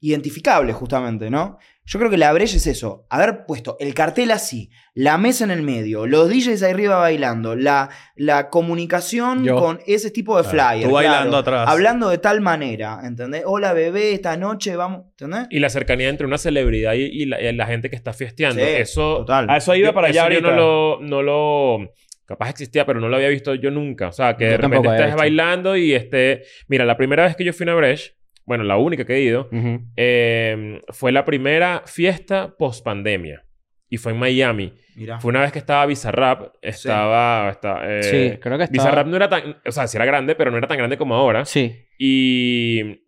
[0.00, 1.58] identificable, justamente, ¿no?
[1.90, 3.06] Yo creo que la brecha es eso.
[3.08, 7.56] Haber puesto el cartel así, la mesa en el medio, los DJs ahí arriba bailando,
[7.56, 9.56] la, la comunicación Yo.
[9.56, 10.88] con ese tipo de Claro, flyer.
[10.88, 11.66] tú bailando atrás.
[11.66, 13.42] Hablando de tal manera, ¿entendés?
[13.46, 15.46] Hola bebé, esta noche vamos, ¿entendés?
[15.48, 18.62] Y la cercanía entre una celebridad y, y la, y la gente que está fiesteando.
[18.62, 19.18] Sí, eso.
[19.18, 19.48] total.
[19.48, 20.50] A eso iba para allá eso yo ahorita.
[20.50, 21.92] no lo, no lo.
[22.26, 24.08] Capaz existía, pero no lo había visto yo nunca.
[24.08, 26.42] O sea, que Yo de repente estés bailando y esté.
[26.66, 28.17] Mira, la primera vez que yo fui a una Breche,
[28.48, 29.48] bueno, la única que he ido,
[29.96, 33.44] eh, fue la primera fiesta post pandemia.
[33.90, 34.74] Y fue en Miami.
[34.96, 35.18] Mirá.
[35.20, 36.56] Fue una vez que estaba Bizarrap.
[36.60, 37.50] Estaba.
[37.50, 38.84] esta- eh, Sí, creo que estaba...
[38.84, 39.56] Bizarrap no era tan.
[39.64, 41.44] O sea, sí era grande, pero no era tan grande como ahora.
[41.46, 41.74] Sí.
[41.98, 43.02] Y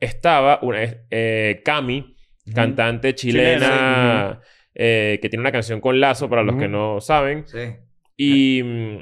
[0.00, 0.78] estaba una,
[1.10, 2.16] eh, Cami,
[2.54, 4.40] cantante chilena,
[4.74, 7.46] eh, que tiene una canción con Lazo, para los que no saben.
[7.46, 7.76] Sí.
[8.16, 8.98] Y mm,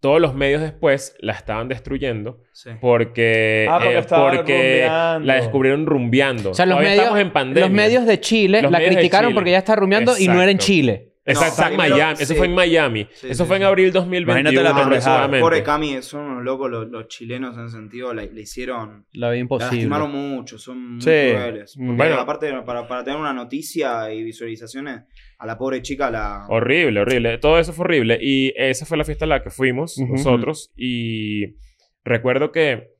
[0.00, 2.70] todos los medios después la estaban destruyendo Sí.
[2.80, 5.26] porque, Ah, porque eh, porque rumbeando.
[5.26, 6.50] la descubrieron rumbeando.
[6.50, 7.60] O sea, los medios, estamos en pandemia.
[7.66, 9.34] los medios de Chile Los la criticaron Chile.
[9.34, 10.58] porque ya está rumiando y no era en.
[10.58, 11.09] Chile.
[11.24, 12.12] Exacto, No, en primero- Miami.
[12.14, 12.34] Eso sí.
[12.34, 13.08] fue en Miami.
[13.12, 15.40] Sí, Eso sí, fue en abril 2021 Imagínate la pendejada.
[15.40, 19.04] Pobre Cami, son unos locos los, los chilenos en ese sentido, le, le hicieron...
[19.12, 19.76] La vida La imposible.
[19.76, 21.06] lastimaron mucho, son muy Sí.
[21.08, 21.74] crueles.
[21.78, 22.14] Bueno.
[22.18, 25.02] aparte, para, para tener una noticia y visualizaciones,
[25.38, 26.46] a la pobre chica la...
[26.48, 27.38] Horrible, horrible.
[27.38, 28.18] Todo eso fue horrible.
[28.20, 30.72] Y esa fue la fiesta a la que fuimos nosotros.
[30.76, 31.56] Y
[32.04, 32.90] recuerdo que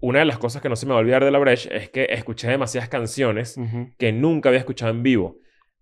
[0.00, 1.88] una de las cosas que no se me va a olvidar de la Breche es
[1.88, 3.56] que escuché demasiadas canciones
[3.98, 5.38] que nunca había escuchado en vivo.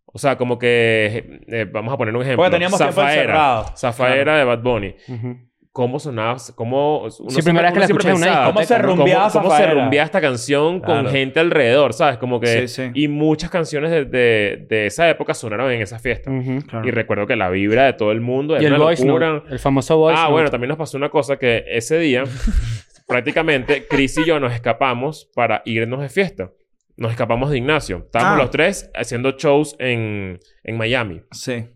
[0.07, 1.41] O sea, como que...
[1.49, 2.43] eh, vamos a poner un ejemplo.
[2.43, 3.65] Porque teníamos tiempo Zafaera.
[3.77, 4.95] Zafaera de Bad Bunny.
[5.09, 5.37] Ujú.
[5.73, 6.37] ¿Cómo sonaba?
[6.55, 6.99] ¿Cómo...?
[7.01, 9.55] uno Sí, primera vez que la escuché en una pensaba, ¿Cómo se rumbeaba ¿Cómo, cómo
[9.57, 9.81] se Zafaera?
[9.81, 11.09] rumbea esta canción con Claro.
[11.11, 11.95] gente alrededor?
[11.95, 12.19] ¿Sabes?
[12.19, 12.69] Como que...
[12.69, 12.91] Sí, sí.
[12.93, 16.31] Y muchas canciones de, de- de esa época sonaron en esa fiesta.
[16.31, 16.59] Ujú.
[16.69, 16.87] Claro.
[16.87, 19.29] Y recuerdo que la vibra de todo el mundo Y era el una voice locura.
[19.31, 20.33] note, el famoso voice Ah, note.
[20.35, 22.25] bueno, también nos pasó una cosa que ese día,
[23.07, 26.51] prácticamente, Chris y yo nos escapamos para irnos de fiesta.
[26.97, 28.03] Nos escapamos de Ignacio.
[28.05, 28.43] Estábamos Ah.
[28.43, 31.23] los tres haciendo shows en, en Miami.
[31.33, 31.67] Sí.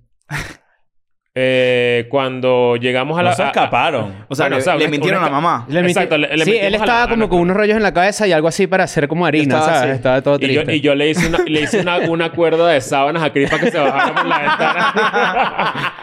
[1.39, 3.31] Eh, cuando llegamos a la...
[3.31, 4.25] No se a- a- escaparon.
[4.29, 5.67] O sea, Bueno, le, o sea, le una- mintieron una- a mamá.
[5.69, 7.83] Le Exacto, le- le sí, él la- estaba a como la- con unos rollos en
[7.83, 9.83] la cabeza y algo así para hacer como harina, Estaba ¿sabes?
[9.91, 9.97] así.
[9.97, 10.77] Estaba todo y, yo, triste.
[10.77, 13.63] y yo le hice, una, le hice una, una cuerda de sábanas a Chris para
[13.65, 15.95] que se bajara por la ventana.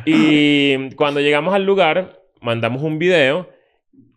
[0.04, 3.48] y cuando llegamos al lugar, mandamos un video.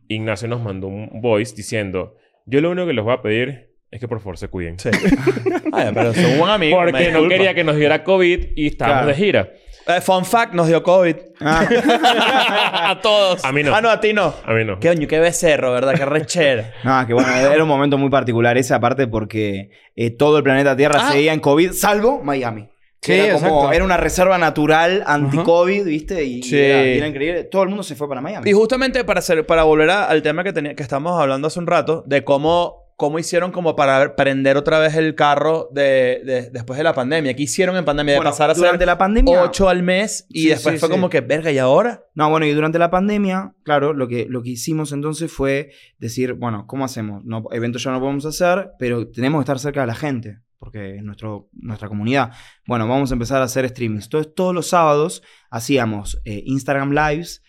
[0.09, 2.15] Ignacio nos mandó un voice diciendo:
[2.45, 4.77] Yo lo único que les voy a pedir es que por favor se cuiden.
[4.79, 4.89] Sí.
[5.73, 6.77] Ay, pero son un amigo.
[6.77, 7.29] Porque no disculpa.
[7.29, 9.07] quería que nos diera COVID y estábamos Claro.
[9.17, 9.49] de gira.
[9.87, 11.15] Eh, fun fact, nos dio COVID.
[11.41, 11.67] Ah,
[12.89, 13.43] a todos.
[13.45, 13.75] A mí no.
[13.75, 14.33] Ah, no, a ti no.
[14.45, 14.79] A mí no.
[14.79, 15.93] Qué coño, qué becerro, ¿verdad?
[15.95, 16.73] Qué rechera.
[16.83, 20.75] no, que bueno, era un momento muy particular ese, aparte porque eh, todo el planeta
[20.75, 21.11] Tierra Ah.
[21.11, 22.67] seguía en COVID, salvo Miami.
[23.01, 23.71] Sí, era como, exacto.
[23.73, 26.23] era una reserva natural anti-COVID, ¿viste?
[26.23, 26.57] Y, y Sí.
[26.57, 27.43] era, y era increíble.
[27.43, 28.49] Todo el mundo se fue para Miami.
[28.49, 31.59] Y justamente para, hacer, para volver a- al tema que, tenía, que estábamos hablando hace
[31.59, 36.49] un rato, de cómo, cómo hicieron como para prender otra vez el carro de, de-
[36.51, 37.33] después de la pandemia.
[37.35, 38.13] ¿Qué hicieron en pandemia?
[38.13, 39.41] De Bueno, pasar a durante ser la pandemia.
[39.43, 40.91] 8 al mes y Sí, después sí, fue sí.
[40.93, 42.03] como que, verga, ¿y ahora?
[42.13, 46.33] No, bueno, y durante la pandemia, claro, lo que, lo que hicimos entonces fue decir,
[46.33, 47.23] bueno, ¿cómo hacemos?
[47.25, 50.95] No, eventos ya no podemos hacer, pero tenemos que estar cerca de la gente, porque
[50.95, 52.31] es nuestro, nuestra comunidad.
[52.65, 54.05] Bueno, vamos a empezar a hacer streamings.
[54.05, 57.43] Entonces, todos los sábados hacíamos eh, Instagram Lives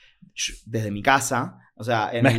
[0.65, 2.33] desde mi casa, o sea, en el-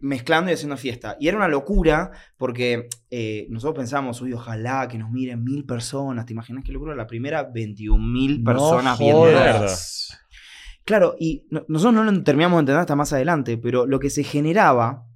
[0.00, 0.50] Mezclando.
[0.50, 1.16] y haciendo fiesta.
[1.20, 6.26] Y era una locura porque eh, nosotros pensábamos, uy, ojalá que nos miren mil personas.
[6.26, 6.94] ¿Te imaginas qué locura?
[6.94, 9.22] La primera 21 mil personas no viendo.
[10.84, 14.10] Claro, y no- nosotros no lo terminamos de entender hasta más adelante, pero lo que
[14.10, 15.06] se generaba,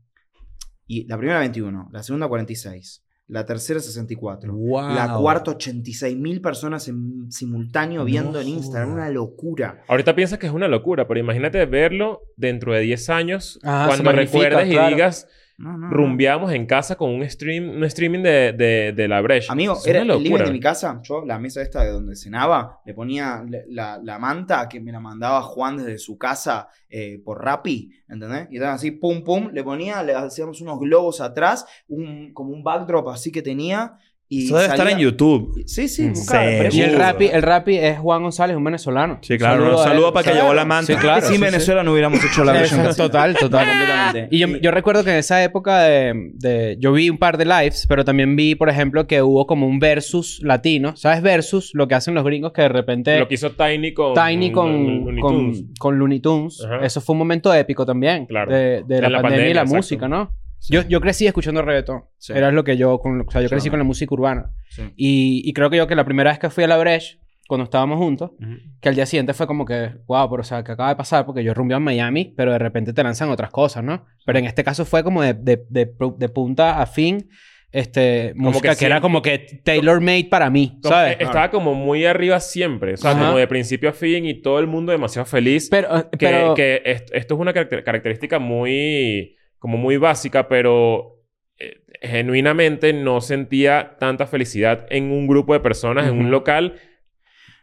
[0.87, 4.95] y la primera 21, la segunda 46, la tercera 64, Wow.
[4.95, 9.83] la cuarta 86 mil personas en simultáneo viendo No en Instagram, una locura.
[9.89, 14.13] Ahorita piensas que es una locura, pero imagínate verlo dentro de 10 años Ah, cuando
[14.13, 14.95] recuerdes y claro.
[14.95, 15.90] digas, No, no, no.
[15.90, 19.53] rumbeamos en casa con un stream, un streaming de, de, de la Breche.
[19.53, 21.01] Amigo, Es era el living de mi casa.
[21.03, 24.99] Yo, la mesa esta de donde cenaba, le ponía la, la manta que me la
[24.99, 28.49] mandaba Juan desde su casa eh, por Rappi, ¿entendés?
[28.51, 32.64] Y estaban así, pum, pum, le ponía, le hacíamos unos globos atrás, un, como un
[32.64, 33.95] backdrop así que tenía.
[34.35, 35.62] Y Eso debe estar salía- en YouTube.
[35.66, 39.18] Sí, sí, buscaba, Y el rapi, el rapi es Juan González, un venezolano.
[39.23, 39.68] Sí, claro.
[39.68, 40.44] Un a saludo para que Claro.
[40.47, 40.92] llevó la manta.
[40.92, 41.27] Sí, claro.
[41.27, 43.66] Sin sí, Venezuela no hubiéramos hecho la versión total, total.
[43.68, 44.29] completamente.
[44.35, 47.44] Y yo, yo recuerdo que en esa época de, de- Yo vi un par de
[47.44, 50.97] lives, pero también vi, por ejemplo, que hubo como un versus latino.
[50.97, 51.23] ¿Sabes?
[51.23, 53.18] Versus, lo que hacen los gringos que de repente...
[53.18, 54.14] Lo que hizo Tiny con...
[54.14, 54.73] Tiny con,
[55.05, 55.64] Looney con, Tunes.
[55.79, 56.62] con Looney Tunes.
[56.64, 56.85] Ajá.
[56.85, 58.27] Eso fue un momento épico también.
[58.27, 58.53] Claro.
[58.53, 60.35] De, de De la, la pandemia, y la música, exacto.
[60.68, 62.05] Yo, yo crecí escuchando reggaetón.
[62.18, 62.33] Sí.
[62.35, 62.98] Era lo que yo...
[62.98, 64.50] Con, o sea, yo crecí con la música urbana.
[64.96, 67.64] Y, y creo que yo que la primera vez que fui a la Breche, cuando
[67.64, 68.55] estábamos juntos, Ujú.
[68.81, 71.27] que al día siguiente fue como que, wow, pero o sea, ¿qué acaba de pasar?
[71.27, 74.07] Porque yo rumbeé en Miami, pero de repente te lanzan otras cosas, ¿no?
[74.24, 77.29] Pero en este caso fue como de, de, de, de punta a fin,
[77.70, 81.16] este, música que, que era como que tailor-made para mí, Como- ¿sabes?
[81.20, 82.94] Estaba como muy arriba siempre.
[82.94, 83.27] O sea, Ajá.
[83.27, 85.68] como de principio a fin y todo el mundo demasiado feliz.
[85.70, 89.37] Pero, que, pero que est- esto es una caracter- característica muy...
[89.64, 91.22] Como muy básica, pero...
[91.59, 96.74] eh, genuinamente no sentía tanta felicidad en un grupo de personas, en un local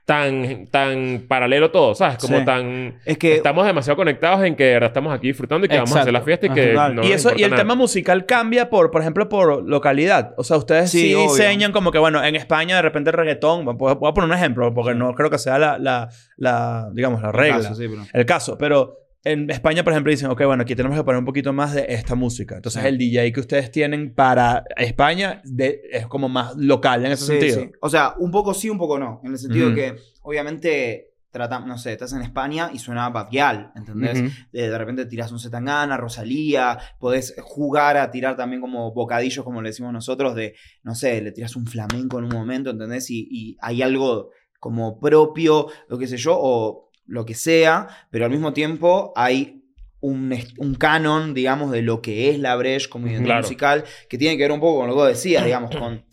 [0.05, 2.17] tan, tan paralelo todo, ¿sabes?
[2.17, 2.45] Como Sí.
[2.45, 2.99] tan...
[3.05, 5.95] Es que Estamos demasiado conectados en que de verdad estamos aquí disfrutando y que vamos
[5.95, 6.25] a hacer la Exacto.
[6.25, 6.89] fiesta y que Ajá.
[6.89, 7.61] no y eso y el nada.
[7.61, 10.33] tema musical cambia por, por ejemplo, por localidad.
[10.37, 13.63] O sea, ustedes sí, Sí, diseñan como que, bueno, en España de repente el reggaetón,
[13.77, 16.89] voy a voy a poner un ejemplo, porque no creo que sea la, la, la,
[16.93, 17.57] digamos, la regla.
[17.57, 20.97] Caso, sí, pero- El caso, pero en España, por ejemplo, dicen, ok, bueno, aquí tenemos
[20.97, 22.55] que poner un poquito más de esta música.
[22.55, 27.25] Entonces, el DJ que ustedes tienen para España de- es como más local en ese
[27.25, 27.59] Sí, sentido.
[27.61, 27.71] sí.
[27.81, 29.21] O sea, un poco sí, un poco no.
[29.23, 33.71] En el sentido de que, obviamente, tratamos, no sé, estás en España y suena Badial,
[33.75, 34.19] ¿entendés?
[34.19, 34.29] Ujú.
[34.51, 39.61] de, de repente tiras un Zetangana, Rosalía, podés jugar a tirar también como bocadillos, como
[39.61, 43.09] le decimos nosotros, de, no sé, le tiras un flamenco en un momento, ¿entendés?
[43.11, 48.25] Y, y hay algo como propio, lo que sé yo, o lo que sea, pero
[48.25, 49.63] al mismo tiempo hay
[49.99, 53.41] un, un canon, digamos, de lo que es la Breche como identidad Claro.
[53.43, 56.03] musical, que tiene que ver un poco con lo que vos decías, digamos, con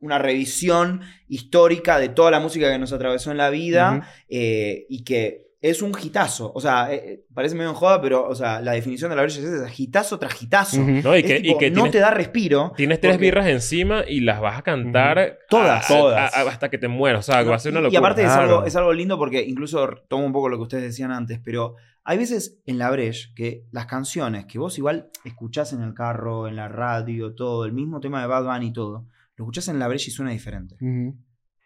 [0.00, 5.02] una revisión histórica de toda la música que nos atravesó en la vida eh, y
[5.04, 6.52] que es un hitazo.
[6.54, 9.22] O sea, eh, eh, parece medio en joda, pero o sea, la definición de la
[9.22, 10.80] brecha es esa, hitazo tras hitazo.
[10.80, 10.90] Ujú.
[11.02, 11.16] ¿No?
[11.16, 12.72] Y Es que, tipo, y que no tienes, te da respiro.
[12.76, 15.90] tienes tres porque- birras encima y las vas a cantar Todas.
[15.90, 16.34] a- Todas.
[16.36, 17.26] a- hasta que te mueras.
[17.28, 17.94] O sea, No, va a ser una y- locura.
[17.94, 20.84] Y aparte es, algo, es algo lindo porque incluso tomo un poco lo que ustedes
[20.84, 25.72] decían antes, pero hay veces en la Breche que las canciones que vos igual escuchás
[25.72, 29.06] en el carro, en la radio, todo, el mismo tema de Bad Bunny y todo,
[29.36, 30.76] lo escuchás en la Breche y suena diferente.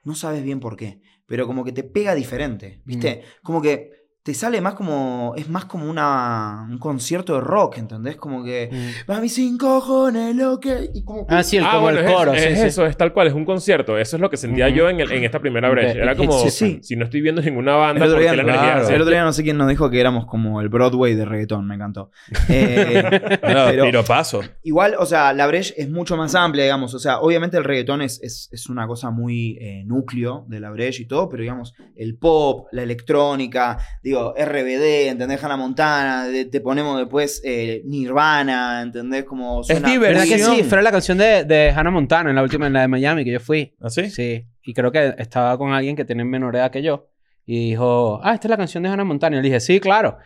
[0.05, 3.23] No sabes bien por qué, pero como que te pega diferente, ¿viste?
[3.43, 3.98] Como que
[4.29, 5.33] te sale más como.
[5.39, 8.17] Es más como una, un concierto de rock, ¿entendés?
[8.17, 8.69] Como que.
[8.71, 8.81] Ujú.
[9.15, 10.91] Mami sin cojones, lo que.
[10.93, 12.35] Y como que- Ah, sí, el, Ah, como bueno, el es, coro.
[12.35, 12.67] es sí, sí.
[12.67, 13.97] eso, es tal cual, es un concierto.
[13.97, 15.93] Eso es lo que sentía yo en, el- en esta primera brecha.
[15.99, 16.79] Era como, sí, sí.
[16.83, 18.79] si no estoy viendo ninguna banda, El otro, ¿por día, qué la energía claro.
[18.81, 18.95] es así?
[18.95, 21.67] el otro día no sé quién nos dijo que éramos como el Broadway de reggaetón,
[21.67, 22.11] me encantó.
[22.51, 23.03] Eh,
[23.49, 24.43] No, pero- tiro paso.
[24.63, 26.93] Igual, o sea, la Breche es mucho más amplia, digamos.
[26.93, 30.69] O sea, obviamente el reggaetón es, es, es una cosa muy eh, núcleo de la
[30.71, 35.43] Breche y todo, pero digamos, el pop, la electrónica, digo, RBD, ¿entendés?
[35.43, 39.25] Hannah Montana, de- te ponemos después eh, Nirvana, ¿entendés?
[39.25, 40.21] Como suena- divertido.
[40.39, 40.69] ¿Verdad que sí?
[40.69, 43.33] Fue la canción de, de Hannah Montana en la última, en la de Miami, que
[43.33, 43.75] yo fui.
[43.81, 44.11] ¿Ah, sí?
[44.11, 44.45] Sí.
[44.63, 47.09] Y creo que estaba con alguien que tiene menor edad que yo.
[47.47, 49.37] Y dijo, ah, esta es la canción de Hannah Montana.
[49.37, 50.19] Y yo le dije, sí, claro.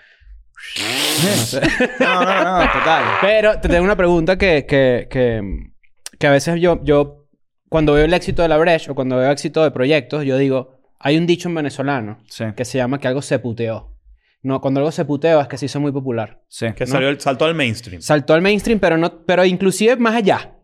[0.76, 1.61] No sé.
[2.00, 3.05] No, no, no, total.
[3.20, 5.40] Pero te tengo una pregunta que, que, que,
[6.18, 7.26] que a veces yo, yo,
[7.68, 10.82] cuando veo el éxito de la Breche o cuando veo éxito de proyectos, yo digo,
[11.02, 13.88] hay un dicho en venezolano Sí, que se llama que algo se puteó.
[14.42, 16.42] No, cuando algo se puteó es que se hizo muy popular.
[16.48, 16.66] sí.
[16.74, 16.90] Que ¿no?
[16.92, 18.00] salió el, saltó al mainstream.
[18.02, 20.56] Saltó al mainstream, pero no, pero inclusive más allá.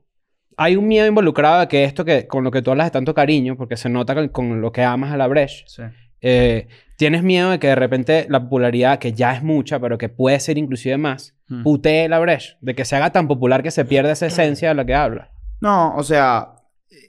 [0.56, 3.14] Hay un miedo involucrado de que esto que con lo que tú hablas de tanto
[3.14, 5.82] cariño, porque se nota con, con lo que amas a la Breche, Sí.
[6.20, 10.08] eh, tienes miedo de que de repente la popularidad, que ya es mucha, pero que
[10.08, 11.62] puede ser inclusive más, Mm.
[11.62, 14.74] putee la Breche, de que se haga tan popular que se pierda esa esencia de
[14.74, 15.30] la que habla.
[15.60, 16.54] No, o sea,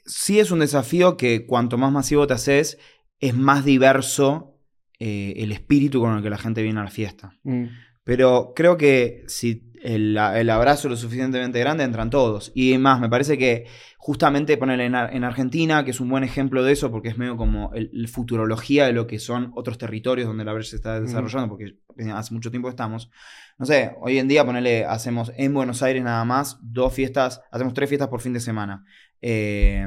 [0.05, 2.77] sí es un desafío que cuanto más masivo te haces,
[3.19, 4.57] es más diverso
[4.99, 7.33] eh, el espíritu con el que la gente viene a la fiesta.
[7.43, 7.65] Mm.
[8.03, 12.51] Pero creo que si el, el abrazo es lo suficientemente grande, entran todos.
[12.53, 16.63] Y más, me parece que justamente ponerle en, en Argentina, que es un buen ejemplo
[16.63, 20.27] de eso, porque es medio como el, el futurología de lo que son otros territorios
[20.27, 21.77] donde la brecha se está desarrollando, porque
[22.13, 23.09] hace mucho tiempo estamos.
[23.57, 27.73] No sé, hoy en día ponele, hacemos en Buenos Aires nada más dos fiestas, hacemos
[27.73, 28.85] tres fiestas por fin de semana.
[29.21, 29.85] Eh,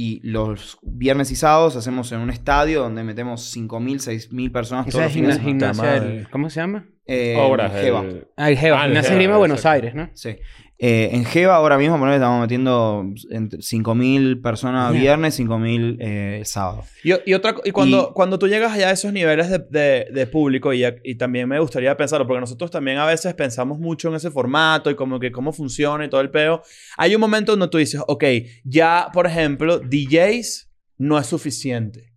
[0.00, 5.02] y los viernes y sábados hacemos en un estadio donde metemos 5.000, 6.000 personas todos
[5.02, 6.86] los es fines gimnasia del- ¿Cómo se llama?
[7.04, 7.72] Eh, Obras.
[7.72, 8.02] Jeva.
[8.02, 8.76] el- Ah, el Geva.
[8.80, 9.74] Ah, el Gimnasia Geva, Grima Buenos exacto.
[9.74, 10.08] Aires, ¿no?
[10.14, 10.36] Sí.
[10.80, 15.02] Eh, en Jeva ahora mismo ponele, estamos metiendo entre 5.000 personas Bien.
[15.02, 16.84] viernes, 5.000 eh, sábado.
[17.02, 20.06] Y, y otra, y cuando, Y- cuando tú llegas allá a esos niveles de, de-
[20.12, 24.08] de público, y, y también me gustaría pensarlo, porque nosotros también a veces pensamos mucho
[24.08, 26.62] en ese formato y como que cómo funciona y todo el peo.
[26.96, 28.24] Hay un momento donde tú dices, ok,
[28.62, 32.12] ya, por ejemplo, DJs no es suficiente.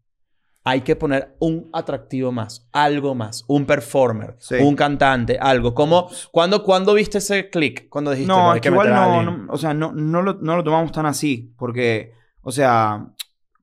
[0.64, 4.56] Hay que poner un atractivo más, algo más, un performer, Sí.
[4.62, 5.74] un cantante, algo.
[5.74, 7.90] ¿Cómo, ¿cuándo, ¿Cuándo viste ese click?
[7.90, 9.26] ¿Cuándo dijiste, No, es que igual no, alguien"?
[9.48, 13.08] no- o sea, no, no, lo, no lo tomamos tan así, porque, o sea,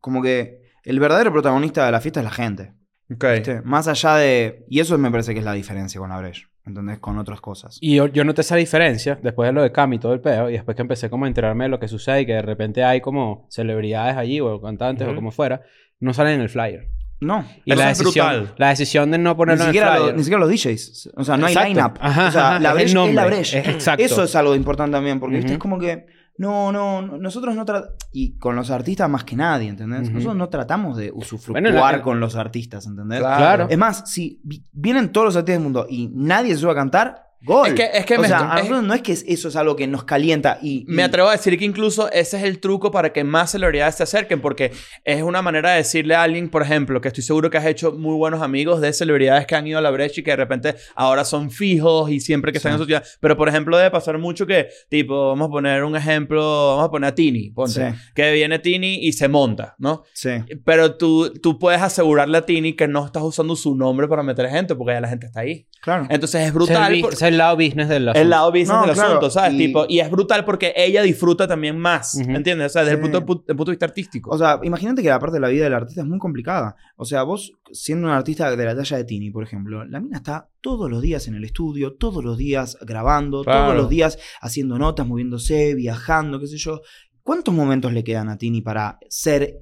[0.01, 2.73] como que el verdadero protagonista de la fiesta es la gente.
[3.15, 3.25] Ok.
[3.35, 3.63] ¿viste?
[3.63, 4.65] Más allá de...
[4.69, 6.99] Y eso me parece que es la diferencia con la Breche, ¿entendés?
[6.99, 7.79] Con otras cosas.
[7.81, 10.51] Y yo, yo noté esa diferencia después de lo de Cami y todo el peo,
[10.51, 12.83] y después que empecé como a enterarme de lo que sucede y que de repente
[12.85, 15.17] hay como celebridades allí o cantantes o Ujú.
[15.17, 15.63] como fuera,
[16.01, 16.89] no salen en el flyer.
[17.21, 17.45] No.
[17.65, 18.55] Y Eso la es decisión, brutal.
[18.59, 20.11] la decisión de no Ni ponerlo en el siquiera, flyer.
[20.13, 21.11] lo- ni siquiera los DJs.
[21.17, 21.95] O sea, no hay line-up.
[22.01, 23.59] O sea, ajá, la Breche es, la Breche.
[23.59, 24.05] Es- exacto.
[24.05, 25.51] Eso es algo importante también, porque ¿viste?
[25.51, 25.55] Ujú.
[25.55, 26.07] es como que
[26.37, 30.09] no, no, no, nosotros no tratamos, y con los artistas más que nadie, ¿entendés?
[30.13, 33.19] Nosotros no tratamos de usufructuar Bueno, en la- con los artistas, ¿entendés?
[33.19, 33.67] Claro.
[33.69, 36.77] Es más, si vi- vienen todos los artistas del mundo y nadie se sube a
[36.77, 37.68] cantar, gol.
[37.68, 39.57] Es que- es que o me- sea, a es- nosotros no es que eso es
[39.57, 40.85] algo que nos calienta y...
[40.88, 43.94] Me y- atrevo a decir que incluso ese es el truco para que más celebridades
[43.96, 44.72] se acerquen, porque
[45.05, 47.92] es una manera de decirle a alguien, por ejemplo, que estoy seguro que has hecho
[47.92, 50.74] muy buenos amigos de celebridades que han ido a la brecha y que de repente
[50.94, 52.83] ahora son fijos y siempre que están en Sí.
[52.83, 53.05] su ciudad.
[53.20, 56.40] Pero, por ejemplo, debe pasar mucho que, tipo, vamos a poner un ejemplo,
[56.77, 57.98] vamos a poner a Tini, ponte, Sí.
[58.14, 60.03] que viene Tini y se monta, ¿no?
[60.12, 60.31] Sí.
[60.64, 64.48] Pero tú, tú puedes asegurarle a Tini que no estás usando su nombre para meter
[64.48, 65.67] gente, porque ya la gente está ahí.
[65.81, 66.06] Claro.
[66.10, 67.00] Entonces es brutal.
[67.00, 68.20] Por- el lado business del asunto.
[68.22, 69.54] el lado business No, del claro, asunto, ¿sabes?
[69.54, 72.31] y- Tipo, y es brutal porque ella disfruta también más, Ujú.
[72.31, 72.66] ¿entiendes?
[72.66, 74.31] O sea, desde el, punto, pu- el punto de vista artístico.
[74.31, 76.76] O sea, imagínate que la parte de la vida del artista es muy complicada.
[76.96, 80.16] O sea, vos siendo un artista de la talla de Tini, por ejemplo, la mina
[80.16, 83.64] está todos los días en el estudio, todos los días grabando, Claro.
[83.66, 86.81] todos los días haciendo notas, moviéndose, viajando, qué sé yo.
[87.22, 89.58] ¿Cuántos momentos le quedan a Tini para ser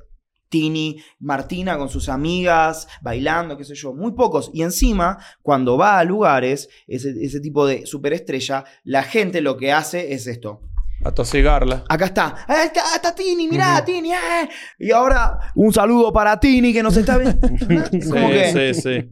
[0.49, 3.93] Tini, Martina con sus amigas, bailando, qué sé yo?
[3.93, 4.51] Muy pocos.
[4.53, 9.73] Y encima, cuando va a lugares, ese, ese tipo de superestrella, la gente lo que
[9.73, 10.61] hace es esto.
[11.07, 11.85] A tosigarla.
[11.89, 12.35] Acá está.
[12.47, 13.85] Ahí está, está Tini, mirá.
[13.85, 14.13] Tini.
[14.13, 14.49] eh.
[14.79, 17.49] Y ahora un saludo para Tini que nos está viendo.
[17.91, 19.11] Que, Sí, sí.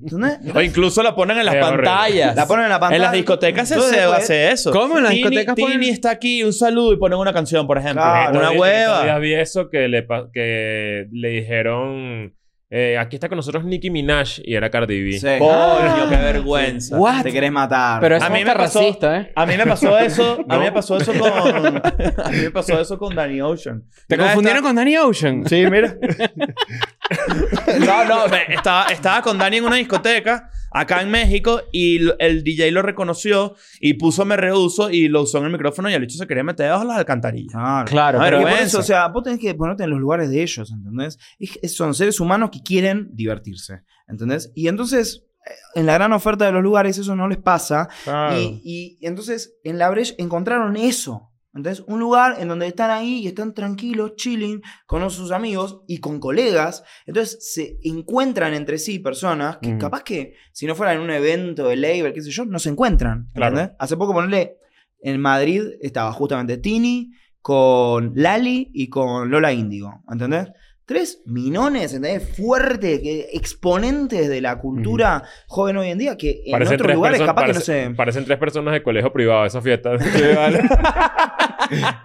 [0.54, 1.84] O incluso la ponen en las horrible.
[1.84, 2.36] pantallas.
[2.36, 2.96] La ponen en la pantalla.
[2.96, 4.70] En las discotecas se, hace eso.
[4.72, 4.98] ¿Cómo?
[4.98, 7.78] En las Tini- discotecas Tini ponen- está aquí, un saludo y ponen una canción, por
[7.78, 8.02] ejemplo.
[8.02, 9.18] Claro, una hueva.
[9.18, 12.34] vi eso que le, que le dijeron...
[12.76, 15.12] eh, aquí está con nosotros Nicki Minaj y era Cardi B.
[15.12, 15.28] Sí.
[15.38, 16.98] Coño, qué vergüenza.
[16.98, 17.22] What?
[17.22, 18.00] Te querés matar.
[18.00, 19.32] Pero eso A mí es me pasó- racista, ¿eh?
[19.36, 21.30] A mí me pasó eso, a mí me pasó eso con
[22.24, 23.84] a mí me pasó eso con Danny Ocean.
[24.08, 25.44] ¿Te confundieron con Danny Ocean?
[25.48, 25.94] Sí, mira.
[27.86, 32.14] no, no, me- estaba, estaba con Dani en una discoteca acá en México y l-
[32.18, 35.94] el DJ lo reconoció y puso me rehuso y lo usó en el micrófono y
[35.94, 37.52] el bicho se quería meter debajo de las alcantarillas.
[37.52, 37.84] Claro.
[37.86, 38.66] Claro, Pero pero por vergüenza.
[38.66, 41.18] eso, o sea, vos tenés que ponerte en los lugares de ellos, ¿entendés?
[41.38, 44.50] Es- es- son seres humanos que quieren divertirse, ¿entendés?
[44.54, 47.88] Y entonces, eh, en la gran oferta de los lugares, eso no les pasa.
[48.36, 51.30] Y, y entonces en la Breche encontraron eso.
[51.54, 55.98] Entonces, un lugar en donde están ahí y están tranquilos, chilling, con sus amigos y
[55.98, 56.82] con colegas.
[57.06, 59.78] Entonces, se encuentran entre sí personas que Mm.
[59.78, 62.70] capaz que, si no fueran en un evento de label, qué sé yo, no se
[62.70, 63.28] encuentran.
[63.34, 63.70] Claro.
[63.78, 64.58] Hace poco, ponerle,
[65.00, 70.02] en Madrid estaba justamente Tini con Lali y con Lola Índigo.
[70.10, 70.50] ¿Entendés?
[70.86, 72.36] Tres minones, ¿entendés?
[72.36, 77.22] Fuertes, que, exponentes de la cultura joven hoy en día, que en Parecen otros lugares
[77.22, 77.90] capaz que no se...
[77.90, 79.92] parecen tres personas de colegio privado esa fiesta.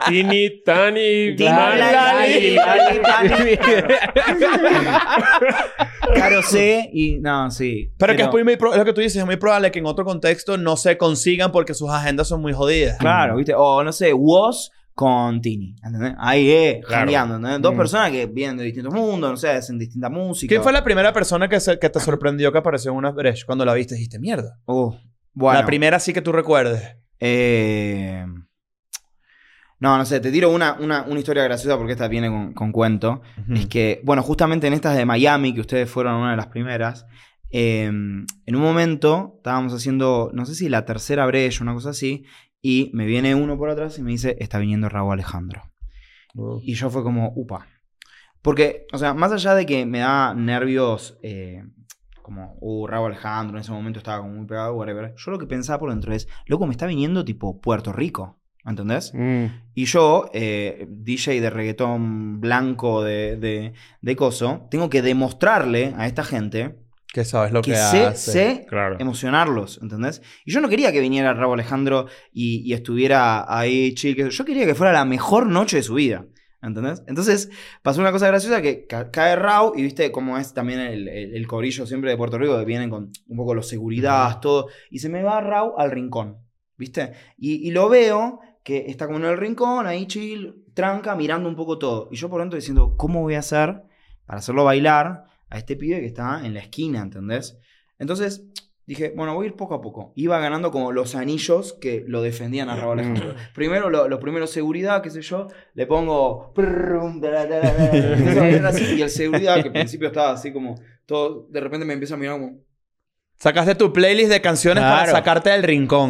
[0.08, 3.60] Tini, Tani, Lali, Lali.
[6.14, 7.92] Claro, sé y no, sí.
[7.98, 9.80] Pero, que es, muy, muy pro- es lo que tú dices, es muy probable que
[9.80, 12.98] en otro contexto no se consigan porque sus agendas son muy jodidas.
[12.98, 13.54] Claro, ¿viste?
[13.56, 16.14] O no sé, Woz con Tini, ¿entendés?
[16.18, 17.02] Ahí, eh, Claro.
[17.04, 17.62] jangueando, ¿entendés?
[17.62, 17.78] Dos Mm.
[17.78, 20.50] personas que vienen de distintos mundos, no sé, hacen distinta música.
[20.50, 23.44] ¿Quién fue la primera persona que, se- que te sorprendió que apareció en una brecha
[23.46, 23.96] cuando la viste?
[23.96, 24.60] Dijiste, mierda.
[24.66, 24.92] Uh,
[25.34, 25.60] bueno.
[25.60, 26.98] La primera sí que tú recuerdes.
[27.20, 28.26] Eh,
[29.80, 32.72] No, no sé, te tiro una, una, una historia graciosa porque esta viene con, con
[32.72, 33.22] cuento.
[33.54, 37.06] Es que, bueno, justamente en estas de Miami, que ustedes fueron una de las primeras,
[37.52, 42.26] eh, en un momento estábamos haciendo, no sé si la tercera brecha, una cosa así,
[42.62, 45.72] y me viene uno por atrás y me dice, está viniendo Raúl Alejandro.
[46.62, 47.68] Y yo fue como, upa.
[48.42, 51.64] Porque, o sea, más allá de que me da nervios, eh,
[52.22, 55.14] como, uh, Raúl Alejandro, en ese momento estaba como muy pegado, whatever.
[55.18, 58.39] Yo lo que pensaba por dentro es, loco, me está viniendo tipo Puerto Rico.
[58.70, 59.12] ¿Entendés?
[59.16, 59.46] Mm.
[59.74, 66.06] Y yo, eh, DJ de reggaetón blanco de, de, de coso, tengo que demostrarle a
[66.06, 66.76] esta gente
[67.12, 68.32] Que sabes lo que, que sé, hace.
[68.32, 68.98] sé Claro.
[69.00, 70.22] emocionarlos, ¿entendés?
[70.46, 74.16] Y yo no quería que viniera Raúl Alejandro y, y estuviera ahí chill.
[74.16, 76.26] que- Yo quería que fuera la mejor noche de su vida,
[76.62, 77.02] ¿entendés?
[77.08, 77.50] Entonces
[77.82, 81.36] pasó una cosa graciosa que ca- cae Raúl y viste cómo es también el, el,
[81.36, 84.68] el corillo siempre de Puerto Rico, que vienen con un poco los seguridad, todo.
[84.92, 86.38] Y se me va Raúl al rincón,
[86.78, 87.14] ¿viste?
[87.38, 91.56] Y, y lo veo que está como en el rincón, ahí chill, tranca, mirando un
[91.56, 92.08] poco todo.
[92.12, 93.84] Y yo por dentro diciendo, ¿cómo voy a hacer
[94.26, 97.58] para hacerlo bailar a este pibe que está en la esquina, ¿entendés?
[97.98, 98.46] Entonces
[98.86, 100.14] dije, bueno, voy a ir poco a poco.
[100.16, 103.36] Iba ganando como los anillos que lo defendían a Raúl Alejandro.
[103.54, 106.54] Primero, lo- los primeros seguridad, qué sé yo, le pongo...
[108.96, 110.76] y el seguridad, que al principio estaba así como...
[111.06, 112.60] Todo, de repente me empieza a mirar como...
[113.40, 115.64] Sacaste tu playlist de canciones para sacarte del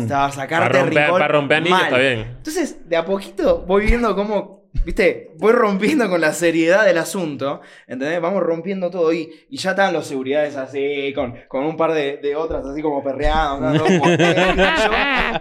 [0.09, 1.85] Para sacarte rincón para romper anillos mal.
[1.85, 2.19] está bien.
[2.37, 7.61] Entonces, de a poquito voy viendo cómo, viste, voy rompiendo con la seriedad del asunto,
[7.87, 8.21] ¿entendés?
[8.21, 12.17] Vamos rompiendo todo y, y ya están los seguridades así, con, con un par de,
[12.17, 13.83] de otras así como perreando, ¿no?
[13.83, 14.15] Como, yo-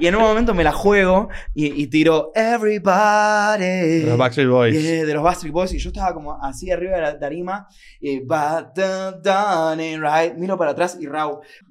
[0.00, 4.02] y en un momento me la juego y, y tiro Everybody.
[4.04, 4.82] Los Backstreet Boys.
[4.82, 7.66] Yeah, de los Backstreet Boys y yo estaba como así arriba de la tarima
[8.00, 8.74] y "But
[9.22, 10.34] done, right.
[10.36, 11.38] miro para atrás y Raúl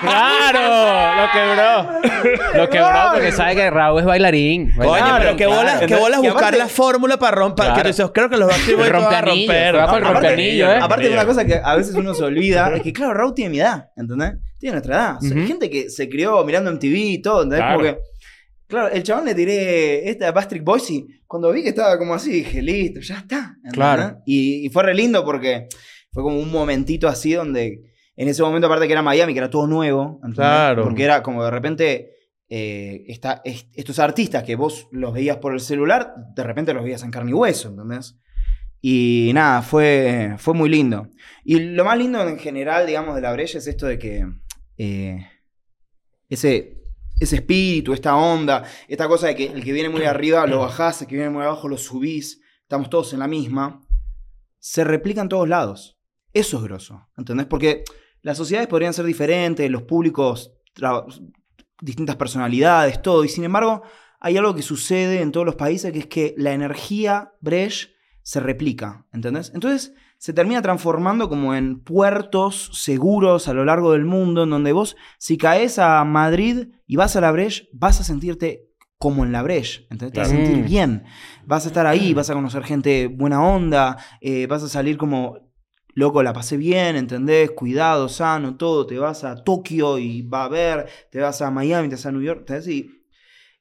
[0.00, 1.22] ¡Claro!
[1.22, 2.60] Lo quebró.
[2.62, 4.72] Lo quebró porque sabe que Raúl es bailarín.
[4.76, 5.56] Coño, pero qué claro.
[5.60, 7.64] bolas, Entonces, bolas buscar aparte- la fórmula para romper.
[7.66, 7.76] Claro.
[7.76, 9.76] Que tú dices, creo que los Backstreet Boys van a romper.
[9.76, 10.78] Aparte- rompeanillo, ¿eh?
[10.80, 13.60] Aparte, una cosa que a veces uno se olvida es que, claro, Raúl tiene mi
[13.60, 14.32] edad, ¿entendés?
[14.58, 15.16] Tiene nuestra edad.
[15.18, 15.46] O sea, Ujú.
[15.46, 17.60] gente que se crió mirando MTV y todo, ¿entendés?
[17.60, 17.78] Claro.
[17.78, 17.98] Como que,
[18.66, 22.14] claro, el chabón le tiré esta a Patrick Boys y cuando vi que estaba como
[22.14, 23.52] así, dije, listo, ya está.
[23.56, 23.72] ¿entendés?
[23.74, 24.18] Claro.
[24.26, 25.68] Y, y fue re lindo porque
[26.12, 27.80] fue como un momentito así donde
[28.18, 30.14] En ese momento, aparte que era Miami, que era todo nuevo.
[30.22, 30.36] ¿entendés?
[30.36, 30.84] Claro.
[30.84, 32.15] Porque era como de repente.
[32.48, 33.04] Eh,
[33.74, 37.30] estos artistas que vos los veías por el celular, de repente los veías en carne
[37.30, 38.16] y hueso, ¿entendés?
[38.80, 41.08] Y nada, fue, fue muy lindo.
[41.44, 44.26] Y lo más lindo en general, digamos, de la brecha es esto de que
[44.76, 45.26] eh,
[46.28, 46.82] ese,
[47.18, 51.02] ese espíritu, esta onda, esta cosa de que el que viene muy arriba lo bajás,
[51.02, 53.80] el que viene muy abajo lo subís, estamos todos en la misma,
[54.58, 55.98] se replica en todos lados.
[56.32, 57.46] Eso es grosso, ¿entendés?
[57.46, 57.82] Porque
[58.20, 60.52] las sociedades podrían ser diferentes, los públicos,
[61.80, 63.82] distintas personalidades, todo, y sin embargo
[64.20, 67.90] hay algo que sucede en todos los países que es que la energía Brecht
[68.22, 69.52] se replica, ¿entendés?
[69.54, 74.72] Entonces se termina transformando como en puertos seguros a lo largo del mundo, en donde
[74.72, 78.66] vos, si caes a Madrid y vas a la Breche, vas a sentirte
[78.98, 80.14] como en la Breche, ¿entendés?
[80.14, 81.04] Te vas a sentir bien,
[81.44, 85.38] vas a estar ahí, vas a conocer gente buena onda, eh, vas a salir como,
[85.96, 87.50] loco, la pasé bien, ¿entendés?
[87.50, 91.88] Cuidado, sano, todo, te vas a Tokio y va a ver, te vas a Miami,
[91.88, 92.68] te vas a New York, ¿entendés?
[92.68, 92.90] Y,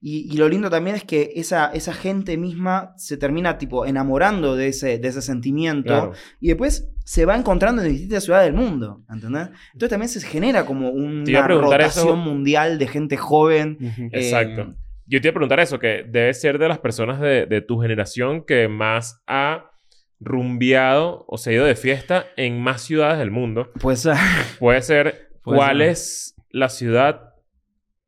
[0.01, 4.55] y, y lo lindo también es que esa, esa gente misma se termina tipo enamorando
[4.55, 6.11] de ese, de ese sentimiento Claro.
[6.39, 9.49] y después se va encontrando en distintas ciudades del mundo, ¿entendés?
[9.73, 12.15] Entonces también se genera como una rotación eso.
[12.17, 13.77] mundial de gente joven.
[13.81, 14.09] Ujú.
[14.11, 14.61] Exacto.
[14.61, 14.75] Eh,
[15.07, 17.79] Yo te iba a preguntar eso, que debe ser de las personas de, de tu
[17.79, 19.71] generación que más ha
[20.19, 23.71] rumbeado o se ha ido de fiesta en más ciudades del mundo.
[23.79, 24.17] Pues ah,
[24.59, 25.89] Puede ser, Puede ¿cuál ser.
[25.89, 27.33] es la ciudad,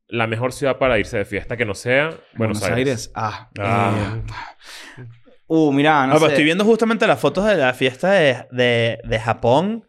[0.08, 3.10] la mejor ciudad para irse de fiesta que no sea Buenos, Aires?
[3.14, 3.50] Ah.
[3.58, 4.18] Ah.
[4.98, 5.02] eh,
[5.46, 6.32] uh, mirá, no, No, pero sé.
[6.32, 9.87] estoy viendo justamente las fotos de la fiesta de, de, de Japón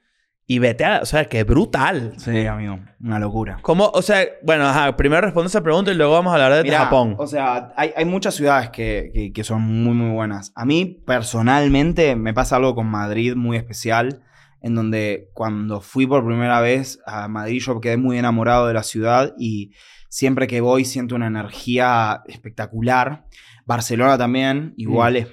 [0.51, 1.01] y vete a...
[1.01, 2.13] O sea, que brutal.
[2.17, 3.59] Sí, amigo, una locura.
[3.61, 3.91] ¿Cómo?
[3.93, 6.85] O sea, bueno, ajá, primero respondo esa pregunta y luego vamos a hablar de Mirá,
[6.85, 7.15] Japón.
[7.19, 10.51] O sea, hay, hay muchas ciudades que, que- que son muy, muy buenas.
[10.55, 14.23] A mí, personalmente, me pasa algo con Madrid muy especial,
[14.61, 18.83] en donde cuando fui por primera vez a Madrid yo quedé muy enamorado de la
[18.83, 19.71] ciudad y
[20.09, 23.25] siempre que voy siento una energía espectacular.
[23.65, 25.27] Barcelona también, igual es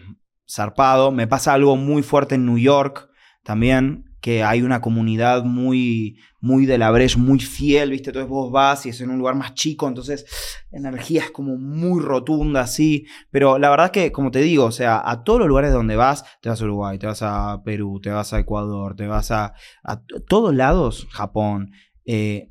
[0.47, 1.11] zarpado.
[1.11, 3.09] Me pasa algo muy fuerte en New York
[3.43, 8.11] también, que hay una comunidad muy, muy de la Breche, muy fiel, ¿viste?
[8.11, 10.27] Entonces vos vas y es en un lugar más chico, entonces
[10.71, 13.07] energía es como muy rotunda, así.
[13.31, 16.25] Pero la verdad que, como te digo, o sea, a todos los lugares donde vas,
[16.41, 19.55] te vas a Uruguay, te vas a Perú, te vas a Ecuador, te vas a,
[20.29, 21.73] todos lados, Japón,
[22.05, 22.51] eh,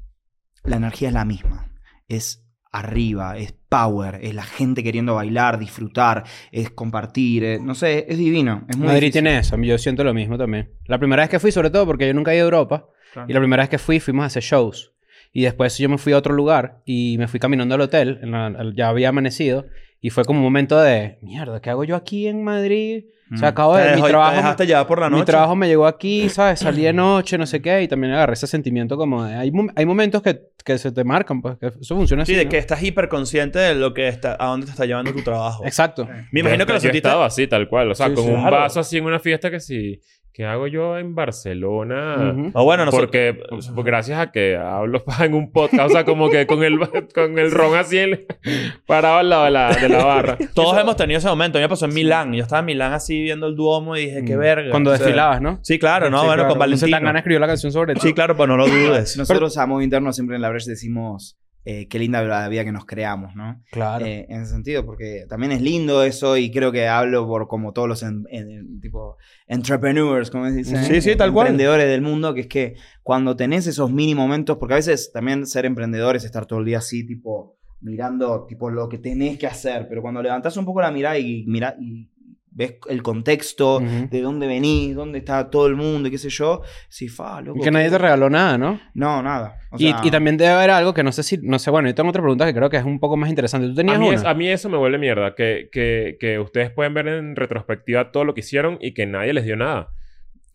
[0.63, 1.71] la energía es la misma.
[2.07, 2.44] Es
[2.79, 8.17] arriba, es power, es la gente queriendo bailar, disfrutar, es compartir, eh, no sé, es
[8.17, 8.65] divino.
[8.69, 9.23] Es muy Madrid difícil.
[9.23, 9.57] tiene eso.
[9.61, 10.69] Yo siento lo mismo también.
[10.85, 12.87] La primera vez que fui, sobre todo porque yo nunca he ido a Europa.
[13.13, 13.29] Claro.
[13.29, 14.93] Y la primera vez que fui, fuimos a hacer shows.
[15.33, 18.19] Y después yo me fui a otro lugar y me fui caminando al hotel.
[18.21, 19.65] en la- ya había amanecido.
[20.01, 21.17] Y fue como un momento de...
[21.21, 23.05] Mierda, ¿qué hago yo aquí en Madrid?
[23.33, 23.51] O sea, Mm.
[23.53, 23.87] acabo Te de...
[23.87, 25.25] dejó- Mi te trabajo, dejaste llevar por la mi noche.
[25.25, 26.59] trabajo me llegó aquí, ¿sabes?
[26.59, 27.81] Salí de noche, no sé qué.
[27.81, 29.33] Y también agarré ese sentimiento como de...
[29.35, 31.57] Hay, hay momentos que, que se te marcan, pues.
[31.57, 32.51] Que eso funciona así, Sí, de ¿no?
[32.51, 34.37] que estás hiperconsciente de lo que está...
[34.39, 35.65] A dónde te está llevando tu trabajo.
[35.65, 36.07] Exacto.
[36.31, 37.07] Me imagino que lo yo sentiste...
[37.07, 37.89] estado así, tal cual.
[37.89, 38.57] O sea, Sí, con sí, un claro.
[38.57, 39.99] vaso así en una fiesta que sí...
[40.37, 42.33] ¿Qué hago yo en Barcelona?
[42.33, 42.51] Ujú.
[42.53, 43.07] O bueno, nosotros...
[43.07, 46.77] Porque pues, gracias a que hablo en un podcast, o sea, como que con el,
[47.13, 48.25] con el ron así el-
[48.85, 50.37] parado al lado de la, de la barra.
[50.53, 51.57] Todos hemos tenido ese momento.
[51.57, 52.33] A mí me pasó en Milán.
[52.33, 54.39] Yo estaba en Milán así viendo el Duomo y dije, qué Mm.
[54.39, 54.71] verga.
[54.71, 55.59] Cuando O sea, desfilabas, ¿no?
[55.63, 56.19] Sí, claro, ¿no?
[56.19, 56.49] Sí, bueno, claro.
[56.49, 56.97] con Entonces Valentino.
[56.97, 57.99] tan ganas escribió la canción sobre ti.
[58.01, 59.15] Sí, claro, pues no lo dudes.
[59.17, 62.71] Nosotros a modo interno siempre en la Breche decimos eh, qué linda la vida que
[62.71, 63.61] nos creamos, ¿no?
[63.71, 64.05] Claro.
[64.05, 67.73] Eh, en ese sentido, porque también es lindo eso y creo que hablo por como
[67.73, 70.83] todos los en- en- tipo entrepreneurs, como se dice.
[70.83, 71.47] Sí, sí, tal cual.
[71.47, 75.45] Emprendedores del mundo, que es que cuando tenés esos mini momentos, porque a veces también
[75.47, 79.47] ser emprendedor es estar todo el día así, tipo, mirando tipo lo que tenés que
[79.47, 82.09] hacer, pero cuando levantás un poco la mirada y, mira, y
[82.57, 86.61] ves el contexto, de dónde venís, dónde está todo el mundo, y qué sé yo,
[86.89, 87.59] sí, fa, loco.
[87.59, 88.79] Y que nadie te regaló nada, ¿no?
[88.93, 89.57] No, nada.
[89.71, 91.37] O Y, y también debe haber algo que no sé si...
[91.43, 93.67] No sé, bueno, yo tengo otra pregunta que creo que es un poco más interesante.
[93.67, 94.15] ¿Tú tenías A mí, una?
[94.15, 95.35] es- a mí eso me vuelve mierda.
[95.35, 99.33] Que, que, que ustedes pueden ver en retrospectiva todo lo que hicieron y que nadie
[99.33, 99.89] les dio nada.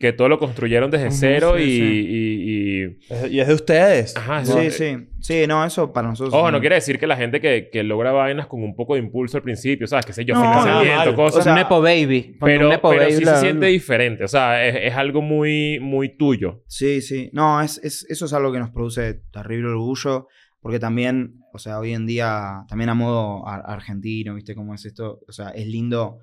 [0.01, 1.82] Que todo lo construyeron desde cero sí, y, sí.
[2.09, 2.84] y-
[3.28, 4.16] y- Y es de ustedes.
[4.16, 4.96] Ajá, Sí, no, sí.
[5.20, 6.32] Sí, no, eso para nosotros.
[6.34, 9.01] Ojo, no quiere decir que la gente que, que logra vainas con un poco de
[9.01, 10.07] impulso al principio, ¿sabes?
[10.07, 11.40] Que sé yo, No, financiamiento, cosas.
[11.40, 12.34] O sea, un Nepo Baby.
[12.40, 14.24] Pero un Nepo pero Baby sí la- se siente diferente.
[14.24, 16.62] O sea, es, es algo muy, muy tuyo.
[16.66, 17.28] Sí, sí.
[17.34, 20.28] No, es, es- eso es algo que nos produce terrible orgullo.
[20.62, 24.84] Porque también, o sea, hoy en día, también a modo ar- argentino, ¿viste cómo es
[24.86, 25.20] esto?
[25.28, 26.18] O sea, es lindo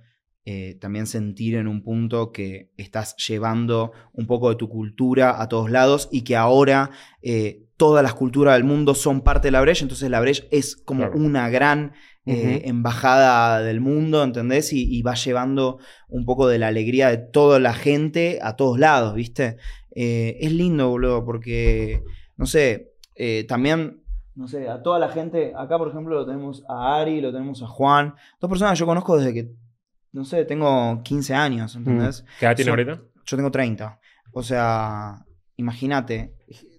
[0.49, 5.49] eh, también sentir en un punto que estás llevando un poco de tu cultura a
[5.49, 6.89] todos lados y que ahora
[7.21, 9.83] eh, todas las culturas del mundo son parte de la Breche.
[9.83, 11.17] Entonces la Breche es como Claro.
[11.19, 11.91] una gran
[12.25, 14.71] eh, embajada del mundo, ¿entendés?
[14.71, 18.79] Y, y va llevando un poco de la alegría de toda la gente a todos
[18.79, 19.57] lados, ¿viste?
[19.91, 22.03] es lindo, boludo, porque,
[22.37, 22.93] no sé,
[23.49, 24.03] también,
[24.35, 27.61] no sé, a toda la gente, acá por ejemplo lo tenemos a Ari, lo tenemos
[27.63, 29.49] a Juan, dos personas que yo conozco desde que,
[30.11, 32.25] no sé, tengo 15 años, ¿entendés?
[32.39, 33.01] ¿Qué edad tiene ahorita?
[33.25, 33.99] Yo tengo 30.
[34.31, 36.33] O sea, imagínate.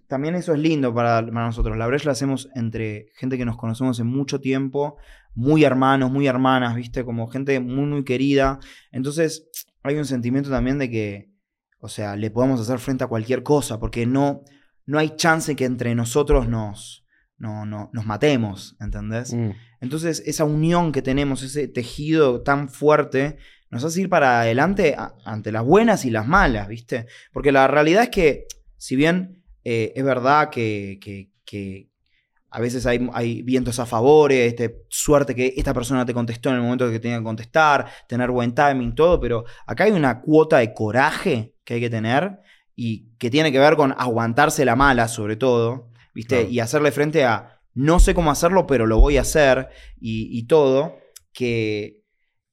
[0.07, 1.76] También eso es lindo para, para nosotros.
[1.76, 4.97] La brecha la hacemos entre gente que nos conocemos hace mucho tiempo,
[5.35, 7.05] muy hermanos, muy hermanas, ¿viste?
[7.05, 8.59] Como gente muy, muy querida.
[8.91, 9.49] Entonces,
[9.83, 11.31] hay un sentimiento también de que,
[11.79, 14.43] o sea, le podemos hacer frente a cualquier cosa, porque no,
[14.87, 17.05] no hay chance que entre nosotros nos,
[17.39, 19.32] no, no, nos matemos, ¿entendés?
[19.32, 19.51] Mm.
[19.80, 23.36] Entonces, esa unión que tenemos, ese tejido tan fuerte,
[23.70, 27.07] nos hace ir para adelante a- ante las buenas y las malas, ¿viste?
[27.32, 31.89] Porque la realidad es que, si bien eh, es verdad que, que- que
[32.51, 36.57] a veces hay, hay vientos a favor, este, suerte que esta persona te contestó en
[36.57, 40.59] el momento que tenía que contestar, tener buen timing, todo, pero acá hay una cuota
[40.59, 42.39] de coraje que hay que tener
[42.74, 45.88] y que tiene que ver con aguantarse la mala, sobre todo,
[46.19, 46.35] ¿viste?
[46.41, 46.51] Claro.
[46.51, 49.69] Y hacerle frente a no sé cómo hacerlo, pero lo voy a hacer
[50.01, 50.99] y, y todo,
[51.33, 52.03] que,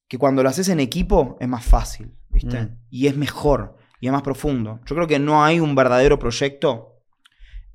[0.07, 2.61] que cuando lo haces en equipo es más fácil, ¿viste?
[2.61, 2.77] Mm.
[2.91, 4.81] Y es mejor y es más profundo.
[4.85, 7.01] Yo creo que no hay un verdadero proyecto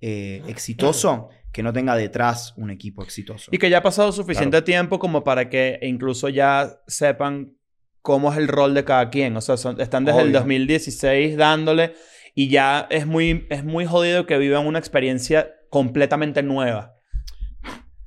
[0.01, 3.51] eh, exitoso que no tenga detrás un equipo exitoso.
[3.53, 7.57] Y que ya ha pasado suficiente tiempo como para que incluso ya sepan
[8.01, 9.37] cómo es el rol de cada quien.
[9.37, 10.39] O sea, son- están desde el Obvio.
[10.39, 11.95] 2016 dándole
[12.37, 16.95] y ya es muy, es muy jodido que vivan una experiencia completamente nueva.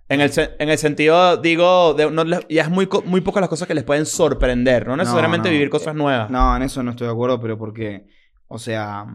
[0.10, 3.68] En el, en el sentido, digo, de, no ya es muy, muy pocas las cosas
[3.68, 4.86] que les pueden sorprender.
[4.86, 5.54] No necesariamente no.
[5.54, 6.30] vivir cosas nuevas.
[6.30, 8.06] No, en eso no estoy de acuerdo, pero porque,
[8.48, 9.08] o sea,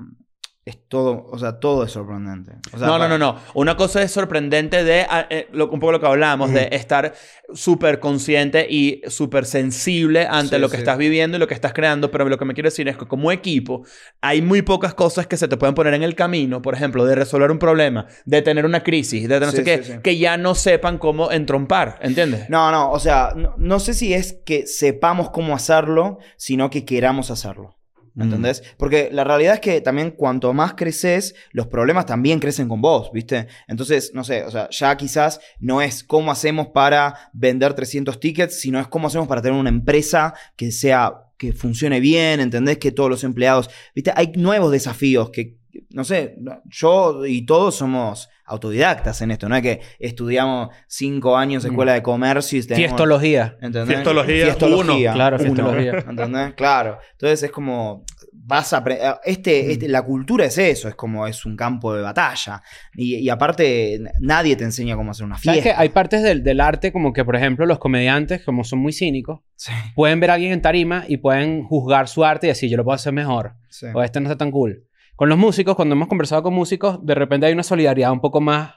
[0.69, 2.53] es todo, o sea, todo es sorprendente.
[2.73, 3.41] O sea, no, no, para- no, no.
[3.55, 7.14] Una cosa es sorprendente de ah, eh, lo- un poco lo que hablábamos, de estar
[7.55, 10.81] súper consciente y súper sensible ante Sí, lo que sí.
[10.83, 12.11] estás viviendo y lo que estás creando.
[12.11, 13.85] Pero lo que me quiero decir es que como equipo
[14.21, 17.14] hay muy pocas cosas que se te pueden poner en el camino, por ejemplo, de
[17.14, 20.55] resolver un problema, de tener una crisis, de no Sí, sé qué, que ya no
[20.55, 22.51] sepan cómo entrompar, ¿entiendes?
[22.51, 26.85] No, no, o sea, no, no sé si es que sepamos cómo hacerlo, sino que
[26.85, 27.78] queramos hacerlo.
[28.19, 28.29] ¿Me Mm.
[28.29, 28.64] entendés?
[28.77, 33.12] Porque la realidad es que también cuanto más creces, los problemas también crecen con vos,
[33.12, 33.47] ¿viste?
[33.69, 38.59] Entonces, no sé, o sea, ya quizás no es cómo hacemos para vender 300 tickets,
[38.61, 42.79] sino es cómo hacemos para tener una empresa que sea, que funcione bien, ¿entendés?
[42.79, 44.12] Que todos los empleados, ¿viste?
[44.16, 45.57] Hay nuevos desafíos que,
[45.91, 51.62] no sé, yo y todos somos autodidactas en esto, no es que estudiamos cinco años
[51.62, 53.57] de escuela de comercio y tenemos- Fiestología.
[53.61, 53.94] ¿Entendés?
[53.96, 55.92] Fiestología, Fiestología, Claro, uno, fiestología.
[56.09, 56.55] ¿Entendés?
[56.55, 56.99] Claro.
[57.12, 58.05] Entonces es como.
[58.32, 58.82] Vas a.
[58.82, 62.62] apre- Este, este- la cultura es eso, es como es un campo de batalla.
[62.94, 65.76] Y, y aparte, nadie te enseña cómo hacer una ¿Sabes fiesta.
[65.76, 68.92] que hay partes del, del arte como que, por ejemplo, los comediantes, como son muy
[68.94, 72.70] cínicos, Sí, pueden ver a alguien en tarima y pueden juzgar su arte y decir,
[72.70, 73.55] yo lo puedo hacer mejor.
[73.68, 73.86] sí.
[73.94, 74.84] O este no está tan cool.
[75.19, 78.41] Con los músicos, cuando hemos conversado con músicos, de repente hay una solidaridad un poco
[78.41, 78.77] más...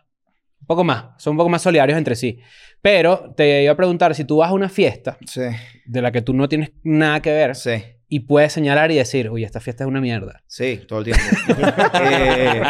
[0.61, 1.05] Un poco más.
[1.17, 2.39] Son un poco más solidarios entre sí.
[2.81, 5.41] Pero te iba a preguntar, si tú vas a una fiesta Sí,
[5.85, 7.83] de la que tú no tienes nada que ver sí.
[8.07, 10.41] y puedes señalar y decir, uy, esta fiesta es una mierda.
[10.47, 11.23] Sí, todo el tiempo.
[12.03, 12.61] Eh,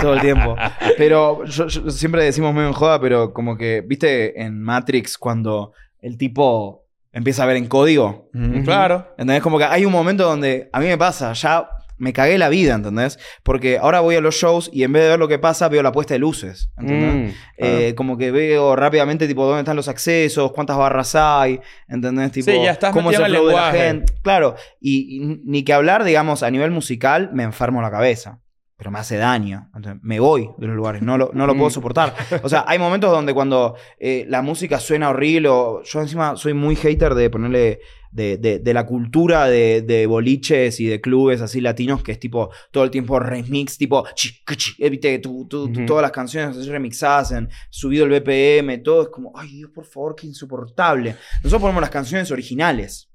[0.00, 0.56] todo el tiempo.
[0.96, 5.72] Pero yo- yo- siempre decimos medio en joda, pero como que, ¿viste en Matrix cuando
[6.00, 8.28] el tipo empieza a ver en código?
[8.32, 8.62] Mm.
[8.64, 9.08] Claro.
[9.12, 9.42] ¿Entendés?
[9.42, 11.68] Como que hay un momento donde a mí me pasa, ya
[11.98, 13.18] me cagué la vida, ¿entendés?
[13.42, 15.82] Porque ahora voy a los shows y en vez de ver lo que pasa, veo
[15.82, 17.32] la puesta de luces, ¿entendés?
[17.32, 17.36] Mm.
[17.58, 22.32] Eh, como que veo rápidamente, tipo, dónde están los accesos, cuántas barras hay, ¿entendés?
[22.32, 24.12] Tipo, Sí, ya estás cómo es el flow de la gente.
[24.22, 28.40] Claro, y, y ni que hablar, digamos, a nivel musical, me enfermo la cabeza.
[28.78, 29.70] Pero me hace daño.
[29.74, 31.00] Entonces, me voy de los lugares.
[31.00, 31.72] No lo, no lo puedo Mm.
[31.72, 32.14] soportar.
[32.42, 35.48] O sea, hay momentos donde cuando eh, la música suena horrible.
[35.48, 37.80] o- yo encima soy muy hater de ponerle.
[38.16, 42.18] De, de- de la cultura de, de boliches y de clubes así latinos que es
[42.18, 45.46] tipo todo el tiempo remix, tipo chi, chi, eh, viste, tú-
[45.86, 49.84] todas las canciones así remixadas en subido el BPM, todo es como, ay Dios, por
[49.84, 51.14] favor, qué insoportable.
[51.44, 53.10] Nosotros ponemos las canciones originales.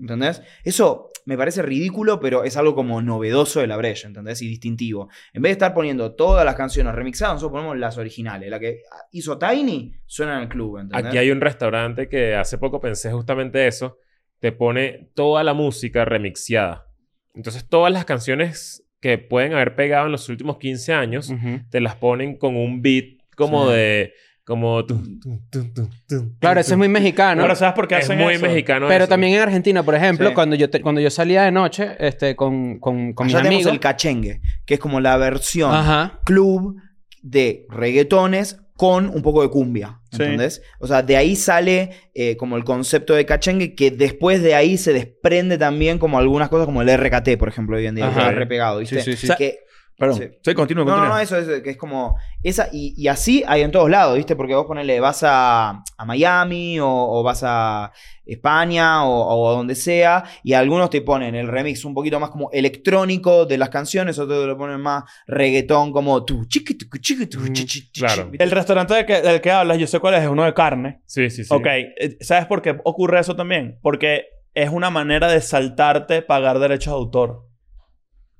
[0.00, 0.42] ¿Entendés?
[0.62, 4.40] Eso me parece ridículo, pero es algo como novedoso de la brecha, ¿entendés?
[4.42, 5.08] Y distintivo.
[5.32, 8.48] En vez de estar poniendo todas las canciones remixadas, nosotros ponemos las originales.
[8.48, 11.04] La que hizo Tiny suena en el club, ¿entendés?
[11.08, 13.98] Aquí hay un restaurante que hace poco pensé justamente eso.
[14.40, 16.86] Te pone toda la música remixeada.
[17.34, 21.60] Entonces, todas las canciones que pueden haber pegado en los últimos 15 años, Ujú.
[21.70, 23.04] te las ponen con un beat
[23.36, 23.72] como Sí.
[23.74, 24.12] de...
[24.44, 24.84] Como...
[24.84, 27.42] tum, tum, tum, tum, tum, Claro, tum, eso es muy mexicano.
[27.42, 28.44] Ahora, ¿sabes por qué Es hacen muy eso?
[28.46, 29.08] mexicano Pero eso.
[29.10, 30.34] también en Argentina, por ejemplo, Sí.
[30.34, 33.66] cuando, yo te- cuando yo salía de noche este, con, con, con mis amigos...
[33.72, 36.20] el cachengue, que es como la versión Ajá.
[36.24, 36.76] club
[37.22, 40.00] de reggaetones con un poco de cumbia.
[40.10, 40.22] Sí.
[40.22, 40.62] ¿Entendés?
[40.78, 44.78] O sea, de ahí sale eh, como el concepto de cachengue, que después de ahí
[44.78, 48.30] se desprende también como algunas cosas como el RKT, por ejemplo, hoy en día, Ajá.
[48.30, 49.02] que repegado, ¿viste?
[49.02, 49.58] Sí, sí, Que
[50.00, 50.16] Perdón.
[50.18, 50.28] Sí.
[50.42, 52.16] Sí, continúa, No, no, no, eso es que es como.
[52.42, 54.34] Esa, y, y así hay en todos lados, ¿viste?
[54.34, 57.92] Porque vos ponele, vas a, a Miami o, o vas a
[58.24, 62.50] España o, o donde sea, y algunos te ponen el remix un poquito más como
[62.50, 67.26] electrónico de las canciones, otros te lo ponen más reggaetón, como tu chiqui, tu chiqui,
[67.26, 68.30] tu Mm, chi, chi, chi, claro.
[68.38, 71.02] El restaurante del que, del que hablas, yo sé cuál es, es uno de carne.
[71.04, 71.54] Sí, sí, sí.
[71.54, 73.78] Ok, eh, ¿sabes por qué ocurre eso también?
[73.82, 74.24] Porque
[74.54, 77.49] es una manera de saltarte pagar derechos de autor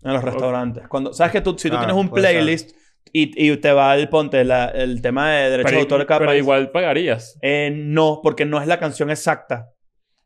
[0.03, 0.89] en los restaurantes.
[0.89, 2.71] Cuando, ¿Sabes que tú, si tú Claro, tienes un playlist
[3.13, 6.21] y, y te va el, ponte, la- el tema de derechos de autor de cada
[6.21, 6.43] pero país?
[6.43, 7.39] igual pagarías.
[7.43, 9.71] Eh, no, porque no es la canción exacta.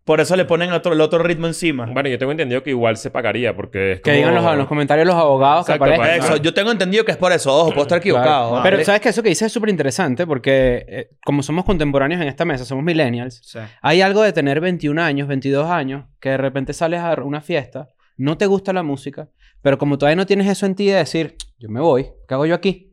[0.05, 1.87] Por eso le ponen otro, el otro ritmo encima.
[1.91, 4.67] Bueno, yo tengo entendido que igual se pagaría porque es Que digan los, en los
[4.67, 6.19] comentarios los abogados que Exacto, aparezcan.
[6.21, 7.51] para- Eso, yo tengo entendido que es por eso.
[7.57, 8.51] Ojo, puedo estar equivocado.
[8.51, 8.57] Claro.
[8.59, 8.63] ¿ah?
[8.63, 12.29] Pero sabes que eso que dices es súper interesante porque eh, como somos contemporáneos en
[12.29, 13.59] esta mesa, somos millennials, Sí.
[13.81, 17.89] hay algo de tener 21 años, 22 años, que de repente sales a una fiesta,
[18.19, 19.31] no te gusta la música,
[19.65, 22.45] pero como todavía no tienes eso en ti de decir, yo me voy, ¿qué hago
[22.45, 22.93] yo aquí?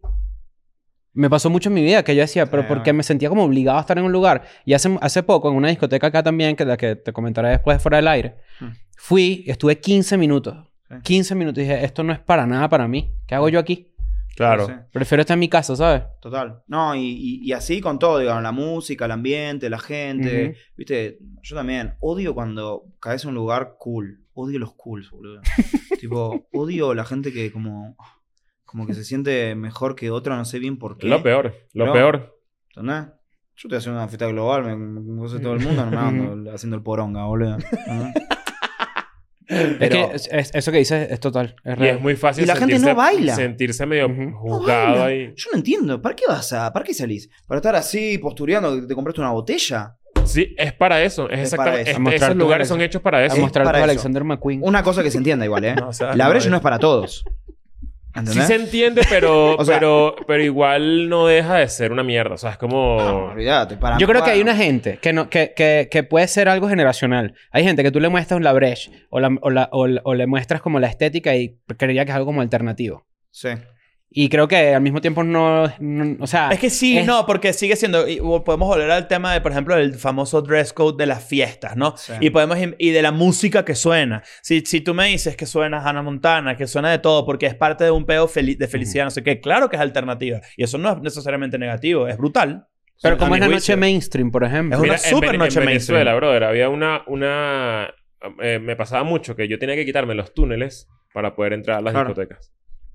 [1.13, 3.77] Me pasó mucho en mi vida que yo decía, pero porque me sentía como obligado
[3.77, 4.43] a estar en un lugar.
[4.63, 7.81] Y hace, hace poco, en una discoteca acá también, que la que te comentaré después
[7.81, 8.69] fuera del aire, Hmm.
[8.95, 10.55] fui, estuve 15 minutos.
[10.89, 10.95] Sí.
[11.03, 13.11] 15 minutos y dije, esto no es para nada para mí.
[13.27, 13.89] ¿Qué hago yo aquí?
[14.37, 14.65] Claro.
[14.67, 16.03] Sí, Prefiero estar en mi casa, ¿sabes?
[16.21, 16.61] Total.
[16.67, 20.45] No, y, y- y así con todo, digamos, la música, el ambiente, la gente.
[20.51, 20.57] Ujú.
[20.77, 24.20] Viste, yo también odio cuando caes en un lugar cool.
[24.33, 25.41] Odio los cools, boludo.
[25.99, 27.95] tipo, odio la gente que como,
[28.65, 31.07] como que se siente mejor que otra, no sé bien por qué.
[31.07, 32.39] Lo peor, lo Pero- peor.
[32.69, 33.07] ¿Entendés?
[33.57, 36.51] Yo estoy haciendo una fiesta global, me, me conoce todo el mundo, no me ando
[36.53, 37.57] haciendo el poronga, boludo.
[39.47, 41.55] Es que es- es- eso que dices es total.
[41.65, 41.95] Es Y real.
[41.97, 43.35] es muy fácil Y la gente sentirse, no baila.
[43.35, 45.33] sentirse medio juzgado ahí.
[45.35, 47.29] Yo no entiendo, ¿para qué vas a, para qué salís?
[47.45, 49.97] ¿Para estar así postureando que te compraste una botella?
[50.25, 51.29] Sí, es para eso.
[51.29, 51.91] Es, Es para exactamente.
[51.91, 52.15] eso.
[52.15, 53.35] es- A esos lugares son hechos para A eso.
[53.35, 53.83] Es mostrar para eso.
[53.85, 54.61] Alexander McQueen.
[54.63, 55.75] Una cosa que se entienda igual, ¿eh?
[55.79, 57.23] No, o sea, la brecha no es para todos.
[58.25, 62.35] Sí se entiende, pero, O sea- pero, pero igual no deja de ser una mierda.
[62.35, 62.97] O sea, es como...
[62.99, 63.77] No, olvídate.
[63.77, 66.67] Para Yo creo que hay una gente que, no, que, que, que puede ser algo
[66.67, 67.33] generacional.
[67.51, 70.61] Hay gente que tú le muestras la brecha o, la, o, la- o, le muestras
[70.61, 73.05] como la estética y creería que es algo como alternativo.
[73.31, 73.49] Sí.
[74.13, 75.71] Y creo que al mismo tiempo no...
[75.79, 76.49] no- o sea...
[76.51, 78.05] Es que sí, es- no, porque sigue siendo.
[78.09, 81.77] y podemos volver al tema de, por ejemplo, el famoso dress code de las fiestas,
[81.77, 81.95] ¿no?
[81.95, 82.11] Sí.
[82.19, 84.21] Y podemos y de la música que suena.
[84.41, 87.55] Si, si tú me dices que suena Hannah Montana, que suena de todo porque es
[87.55, 90.41] parte de un peo feli- de felicidad, no sé qué, claro que es alternativa.
[90.57, 92.67] Y eso no es necesariamente negativo, es brutal.
[93.01, 94.75] Pero A como es la noche mainstream, por ejemplo.
[94.75, 96.17] Es una Mira, en super Vene- noche en Venezuela, mainstream.
[96.17, 97.01] brother, había una...
[97.07, 97.93] una
[98.43, 101.81] eh, me pasaba mucho que yo tenía que quitarme los túneles para poder entrar a
[101.81, 102.09] las Claro.
[102.09, 102.51] discotecas.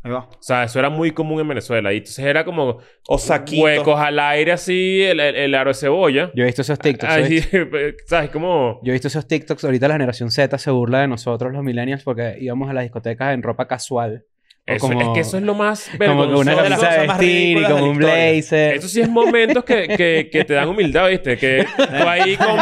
[0.07, 0.29] Ahí va.
[0.31, 1.93] O sea, eso era muy común en Venezuela.
[1.93, 2.79] Y entonces era como
[3.09, 3.19] O
[3.61, 6.31] huecos al aire así, el, el, el aro de cebolla.
[6.33, 7.13] Yo he visto esos TikToks.
[7.13, 7.97] ¿oíste?
[8.07, 8.31] ¿Sabes?
[8.31, 8.81] Como...
[8.85, 9.65] Yo he visto esos TikToks.
[9.65, 13.35] Ahorita la generación Z se burla de nosotros, los millennials, porque íbamos a las discotecas
[13.35, 14.25] en ropa casual.
[14.67, 16.41] Eso, como- Es que eso es lo más Como vergonzoso.
[16.41, 18.75] una de las camisa de vestir y como un blazer.
[18.77, 21.37] Eso sí es momentos que, que, que te dan humildad, ¿viste?
[21.39, 22.59] Que tú ahí con-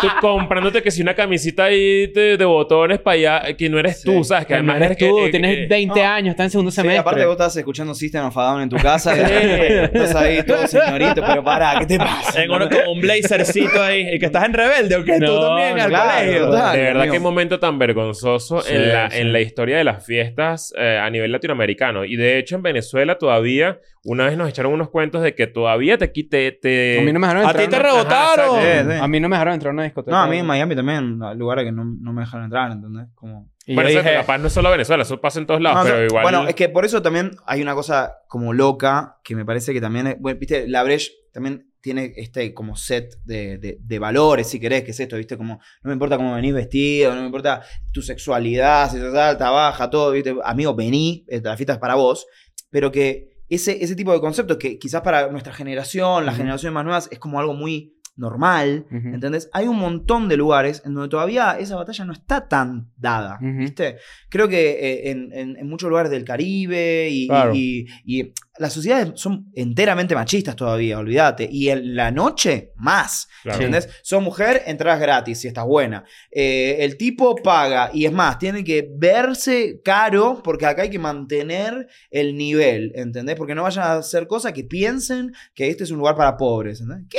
[0.00, 4.00] tú comprándote que si una camisita ahí de, de botones para allá, que no eres
[4.00, 4.04] Sí.
[4.04, 4.46] tú, ¿sabes?
[4.46, 6.06] Que Que no además eres que- tú, eh, tienes eh, 20 no.
[6.08, 6.98] años, estás en segundo Sí, semestre.
[6.98, 9.14] aparte vos estás escuchando System of Down en tu casa.
[9.14, 9.20] Sí.
[9.22, 12.42] estás ahí todo señorito, pero pará, ¿qué te pasa?
[12.42, 14.14] En uno como un blazercito ahí.
[14.14, 16.46] Y que estás en rebelde o tú No, también al claro, colegio.
[16.46, 16.76] total.
[16.76, 17.12] De verdad amigo.
[17.14, 19.18] que momento tan vergonzoso Sí, en, la, sí.
[19.20, 22.04] en la historia de las fiestas eh, a nivel latinoamericano.
[22.04, 25.98] Y de hecho en Venezuela todavía, una vez nos echaron unos cuentos de que todavía
[25.98, 26.52] te quite...
[26.52, 26.98] Te...
[26.98, 27.64] A mí no me dejaron A entrar.
[27.64, 28.60] ti te a una- rebotaron.
[28.60, 28.98] Sí, sí.
[29.02, 30.16] A mí no me dejaron entrar a una discoteca.
[30.16, 33.06] No, a mí en Miami también, lugares que no, no me dejan entrar, ¿entendés?
[33.14, 33.50] Como...
[33.68, 35.78] Y Bueno, yo eso dije, capaz no es solo Venezuela, eso pasa en todos lados,
[35.78, 36.22] No, pero igual...
[36.22, 39.80] Bueno, es que por eso también hay una cosa como loca que me parece que
[39.80, 40.16] también es.
[40.20, 44.82] Bueno, viste, la Breche también tiene este como set de, de- de valores, si querés,
[44.82, 47.62] que es esto, viste, como no me importa cómo venís vestido, no me importa
[47.92, 51.94] tu sexualidad, si sos alta, baja, todo, viste, amigo, vení, eh, la fiesta es para
[51.94, 52.26] vos,
[52.70, 56.84] pero que ese, ese tipo de conceptos que quizás para nuestra generación, las generaciones más
[56.84, 59.08] nuevas, es como algo muy normal, Ujú.
[59.08, 59.48] ¿entendés?
[59.52, 63.38] Hay un montón de lugares en donde todavía esa batalla no está tan dada.
[63.40, 63.98] ¿viste?
[64.28, 67.54] Creo que eh, en, en- en muchos lugares del Caribe y, Claro.
[67.54, 71.46] y- y las sociedades son enteramente machistas todavía, olvídate.
[71.50, 73.28] Y en la noche, más.
[73.42, 73.58] Claro.
[73.58, 73.88] ¿Entendés?
[74.02, 76.04] Sos mujer, entras gratis si estás buena.
[76.30, 80.98] Eh, el tipo paga y es más, tiene que verse caro porque acá hay que
[80.98, 83.36] mantener el nivel, ¿entendés?
[83.36, 86.80] Porque no vayan a hacer cosas que piensen que este es un lugar para pobres,
[86.80, 87.06] ¿entendés?
[87.10, 87.18] ¿Qué?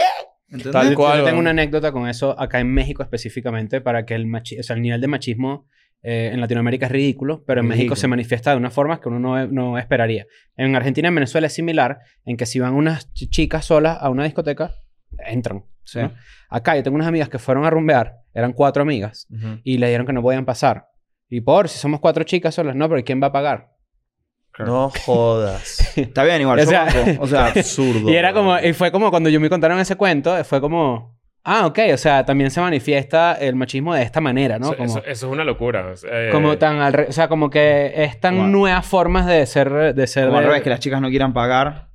[0.49, 0.71] ¿Entendés?
[0.71, 4.15] Tal Yo- cual, Yo tengo una anécdota con eso acá en México específicamente para que
[4.15, 5.67] el, machi- o sea, el nivel de machismo
[6.03, 9.19] eh, en Latinoamérica es ridículo, pero en México se manifiesta de una forma que uno
[9.19, 10.25] no, no esperaría.
[10.55, 13.97] En Argentina y en Venezuela es similar, en que si van unas ch- chicas solas
[13.99, 14.75] a una discoteca,
[15.25, 15.65] entran.
[15.83, 15.99] Sí.
[15.99, 16.13] ¿no?
[16.49, 19.27] Acá yo tengo unas amigas que fueron a rumbear, eran cuatro amigas,
[19.63, 20.85] y le dijeron que no podían pasar.
[21.29, 23.71] Y por si somos cuatro chicas solas, no, pero ¿quién va a pagar?
[24.65, 25.97] No jodas.
[25.97, 27.11] Está bien igual, O yo sea- banco.
[27.23, 28.09] O sea, Absurdo.
[28.09, 31.65] Y era como, y fue como cuando yo me contaron ese cuento, fue como, ah,
[31.67, 34.67] ok, o sea, también se manifiesta el machismo de esta manera, ¿no?
[34.67, 35.93] Eso, Como, eso- eso es una locura.
[36.11, 39.93] Eh, como tan al re- o sea, como que es tan nuevas formas de ser,
[39.95, 40.25] de ser.
[40.27, 41.86] como al revés, que las chicas no quieran pagar.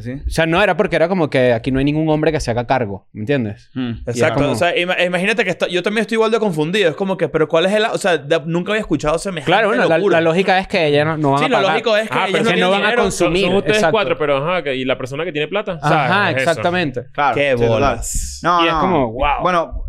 [0.00, 0.12] ¿Sí?
[0.26, 2.50] O sea, no era porque era como que aquí no hay ningún hombre que se
[2.50, 3.70] haga cargo, ¿me entiendes?
[3.74, 3.90] Mm.
[4.06, 4.34] Exacto.
[4.40, 6.90] como- O sea, ima- imagínate que esto- yo también estoy igual de confundido.
[6.90, 7.84] Es como que, pero ¿cuál es el...?
[7.86, 10.20] O sea, de- nunca había escuchado semejante Claro, bueno, la, locura.
[10.20, 12.26] la lógica es que ellas no, no van Sí, a lo lógico es que Ah,
[12.28, 13.40] ellos pero no que no van a consumir.
[13.42, 13.92] Son, son ustedes exacto.
[13.92, 15.78] cuatro, pero ajá, que- ¿y la persona que tiene plata?
[15.80, 15.96] ¿Sabes?
[15.98, 16.50] Ajá, Es eso.
[16.50, 17.04] exactamente.
[17.12, 17.34] Claro.
[17.34, 18.40] Qué bolas.
[18.42, 18.80] No, Y es no.
[18.80, 19.40] como, wow.
[19.42, 19.84] Bueno,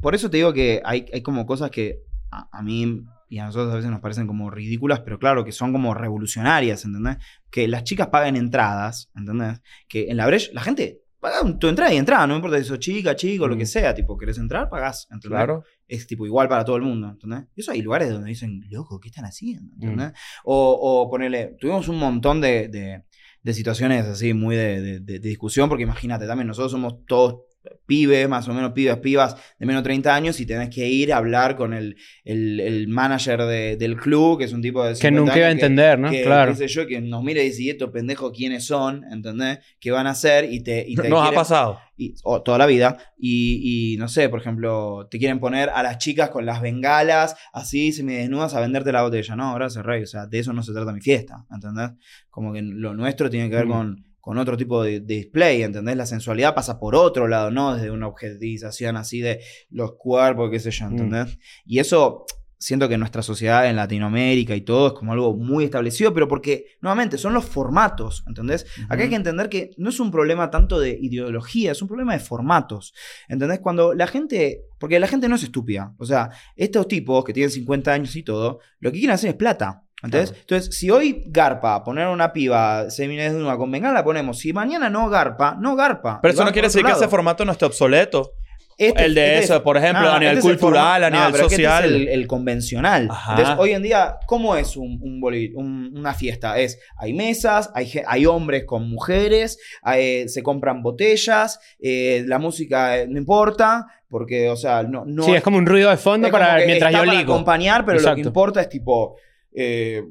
[0.00, 1.98] por eso te digo que hay, hay como cosas que
[2.30, 5.52] a, a mí y a nosotros a veces nos parecen como ridículas, pero claro, que
[5.52, 7.16] son como revolucionarias, ¿entendés?
[7.50, 9.62] Que las chicas paguen entradas, ¿entendés?
[9.88, 12.78] Que en la Breche la gente paga tu entrada y entrada, no importa si sos
[12.78, 15.36] chica, chico, lo que sea, tipo, querés entrar, pagás, ¿entendés?
[15.38, 15.64] Claro.
[15.86, 17.44] es tipo igual para todo el mundo, ¿entendés?
[17.54, 19.72] Y eso hay lugares donde dicen, loco, ¿qué están haciendo?
[19.74, 20.12] ¿entendés?
[20.44, 23.04] O, o ponerle, tuvimos un montón de, de-
[23.42, 27.42] de situaciones así muy de- de discusión, porque imagínate, también nosotros somos todos
[27.86, 31.12] pibes, más o menos pibes, pibas de menos de 30 años y tenés que ir
[31.12, 34.90] a hablar con el, el, el manager de- del club, que es un tipo de
[34.90, 36.10] Que 50 nunca iba a que- entender, ¿no?
[36.10, 36.52] que, claro.
[36.52, 39.04] qué sé yo, que nos mire y dice, "¿Y estos pendejos quiénes son?
[39.12, 39.58] ¿Entendés?
[39.78, 40.50] ¿Qué van a hacer?
[40.52, 41.78] Y te, y te Nos ha pasado.
[41.96, 42.96] y- o toda la vida.
[43.18, 47.36] Y, y, no sé, por ejemplo, te quieren poner a las chicas con las bengalas,
[47.52, 49.36] así, semidesnudas, a venderte la botella.
[49.36, 50.02] No, gracias, Rey.
[50.02, 51.90] O sea, de eso no se trata mi fiesta, ¿entendés?
[52.30, 53.70] Como que lo nuestro tiene que ver Mm.
[53.70, 55.96] con, con otro tipo de, de display, ¿entendés?
[55.96, 59.40] La sensualidad pasa por otro lado, no desde una objetivización así de
[59.70, 61.38] los cuerpos, qué sé yo, ¿entendés?
[61.64, 62.26] Y eso
[62.60, 66.28] siento que en nuestra sociedad, en Latinoamérica y todo, es como algo muy establecido, pero
[66.28, 68.66] porque, nuevamente, son los formatos, ¿entendés?
[68.88, 72.12] Acá hay que entender que no es un problema tanto de ideología, es un problema
[72.12, 72.92] de formatos.
[73.28, 73.60] ¿Entendés?
[73.60, 74.66] Cuando la gente.
[74.78, 75.94] Porque la gente no es estúpida.
[75.98, 79.36] O sea, estos tipos que tienen 50 años y todo, lo que quieren hacer es
[79.36, 79.84] plata.
[80.02, 80.32] ¿Entendés?
[80.38, 84.38] Entonces, si hoy garpa poner una piba semidesnuda con bengala, la ponemos.
[84.38, 86.20] Si mañana no garpa, no garpa.
[86.22, 88.32] Pero eso no quiere decir que ese formato no esté obsoleto.
[88.78, 91.10] Este- el de este eso, es- por ejemplo, a nivel este es el cultural, a
[91.10, 91.84] nivel pero que social.
[91.84, 93.08] Este es el, el convencional.
[93.10, 93.32] Ajá.
[93.32, 96.58] Entonces, hoy en día, ¿cómo es un, un boli- un- una fiesta?
[96.58, 102.96] Es, hay mesas, hay, hay hombres con mujeres, hay- se compran botellas, eh, la música
[102.96, 105.04] eh, no importa, porque, o sea, no...
[105.04, 107.34] no sí, es como un ruido de fondo es para que mientras yo para ligo.
[107.34, 109.16] acompañar, pero lo que importa es tipo...
[109.54, 110.02] eh,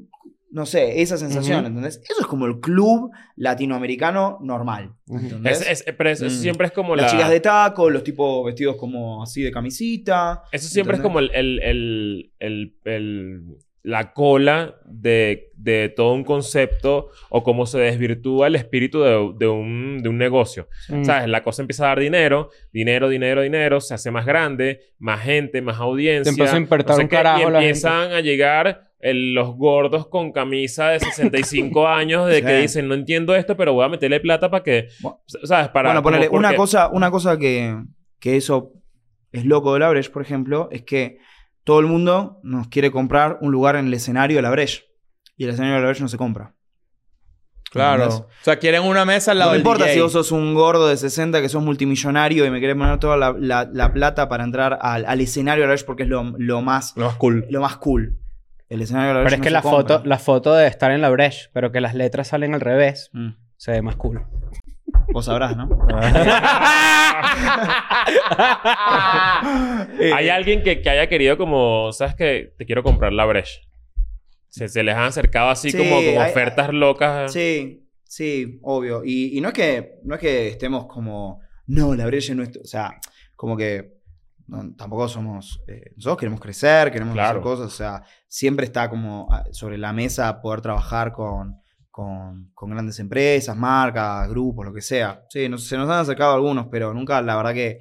[0.52, 1.66] no sé, esa sensación, Ujú.
[1.68, 2.00] ¿entendés?
[2.08, 4.92] Eso es como el club latinoamericano normal.
[5.44, 6.30] Es- es- pero eso Mm.
[6.30, 7.12] siempre es como Las la...
[7.12, 10.42] chicas de taco, los tipos vestidos como así de camisita.
[10.50, 13.42] Eso siempre es como el, el, el, el-
[13.82, 19.46] la cola de, de todo un concepto o cómo se desvirtúa el espíritu de, de
[19.48, 20.68] un, de un negocio.
[20.90, 21.04] Mm.
[21.04, 21.28] ¿Sabes?
[21.28, 25.62] La cosa empieza a dar dinero, dinero, dinero, dinero, se hace más grande, más gente,
[25.62, 26.24] más audiencia.
[26.24, 29.56] Te empieza a importar no sé un qué, carajo Y empiezan a llegar el- los
[29.56, 33.88] gordos con camisa de 65 años de que dicen, no entiendo esto, pero voy a
[33.88, 34.88] meterle plata para que...
[35.00, 35.20] Bueno.
[35.44, 35.68] ¿Sabes?
[35.68, 37.76] Para, bueno, ponele, como una cosa, una cosa que,
[38.18, 38.72] que eso
[39.32, 41.18] es loco de la Breche, por ejemplo, es que
[41.64, 44.84] todo el mundo nos quiere comprar un lugar en el escenario de la Breche.
[45.36, 46.54] Y el escenario de la Breche no se compra.
[47.70, 48.02] Claro.
[48.04, 48.26] ¿Entendés?
[48.26, 49.94] O sea, quieren una mesa al lado No me del importa DJ.
[49.94, 53.16] si vos sos un gordo de 60 que sos multimillonario y me querés poner toda
[53.16, 56.34] la, la- la plata para entrar al, al escenario de la Breche porque es lo,
[56.36, 57.46] lo más, Lo más cool.
[57.48, 58.18] lo más cool.
[58.70, 59.78] El escenario de la Pero Breche es no que la compra.
[59.96, 63.10] foto, la foto de estar en la breche, pero que las letras salen al revés,
[63.12, 63.30] Mm.
[63.56, 64.24] se ve más cool.
[65.12, 65.68] Vos sabrás, ¿no?
[70.00, 72.54] Eh, Hay alguien que, que haya querido como, ¿sabes qué?
[72.56, 73.60] Te quiero comprar la Breche.
[74.48, 77.32] Se, se les han acercado así Sí, como, como hay- ofertas locas.
[77.32, 79.02] Sí, sí, obvio.
[79.04, 82.62] Y, y no, es que, no es que estemos como, no, la brecha es nuestro.
[82.62, 82.98] O sea,
[83.36, 83.99] como que
[84.50, 85.62] no, tampoco somos.
[85.68, 87.30] eh, nosotros queremos crecer, queremos Claro.
[87.30, 87.66] hacer cosas.
[87.68, 91.56] O sea, siempre está como ah, sobre la mesa poder trabajar con,
[91.90, 95.22] con, con grandes empresas, marcas, grupos, lo que sea.
[95.28, 97.78] Sí, nos- se nos han acercado algunos, pero nunca, la verdad que.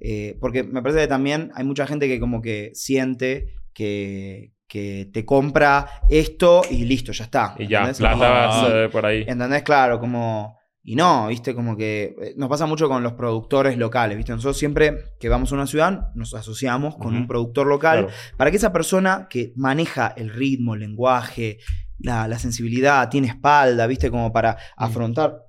[0.00, 5.08] eh, porque me parece que también hay mucha gente que como que siente que, que
[5.12, 7.54] te compra esto y listo, ya está.
[7.58, 9.24] Y ya, plata por ahí.
[9.26, 9.62] ¿Entendés?
[9.62, 10.58] Claro, como...
[10.84, 14.32] Y no, viste, como que eh, nos pasa mucho con los productores locales, viste.
[14.32, 18.14] Nosotros siempre que vamos a una ciudad nos asociamos con un productor local Claro.
[18.36, 21.58] para que esa persona que maneja el ritmo, el lenguaje,
[22.00, 25.44] la, la sensibilidad, tiene espalda, viste, como para afrontar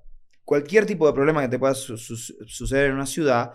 [0.46, 2.16] cualquier tipo de problema que te pueda su- su-
[2.46, 3.54] suceder en una ciudad.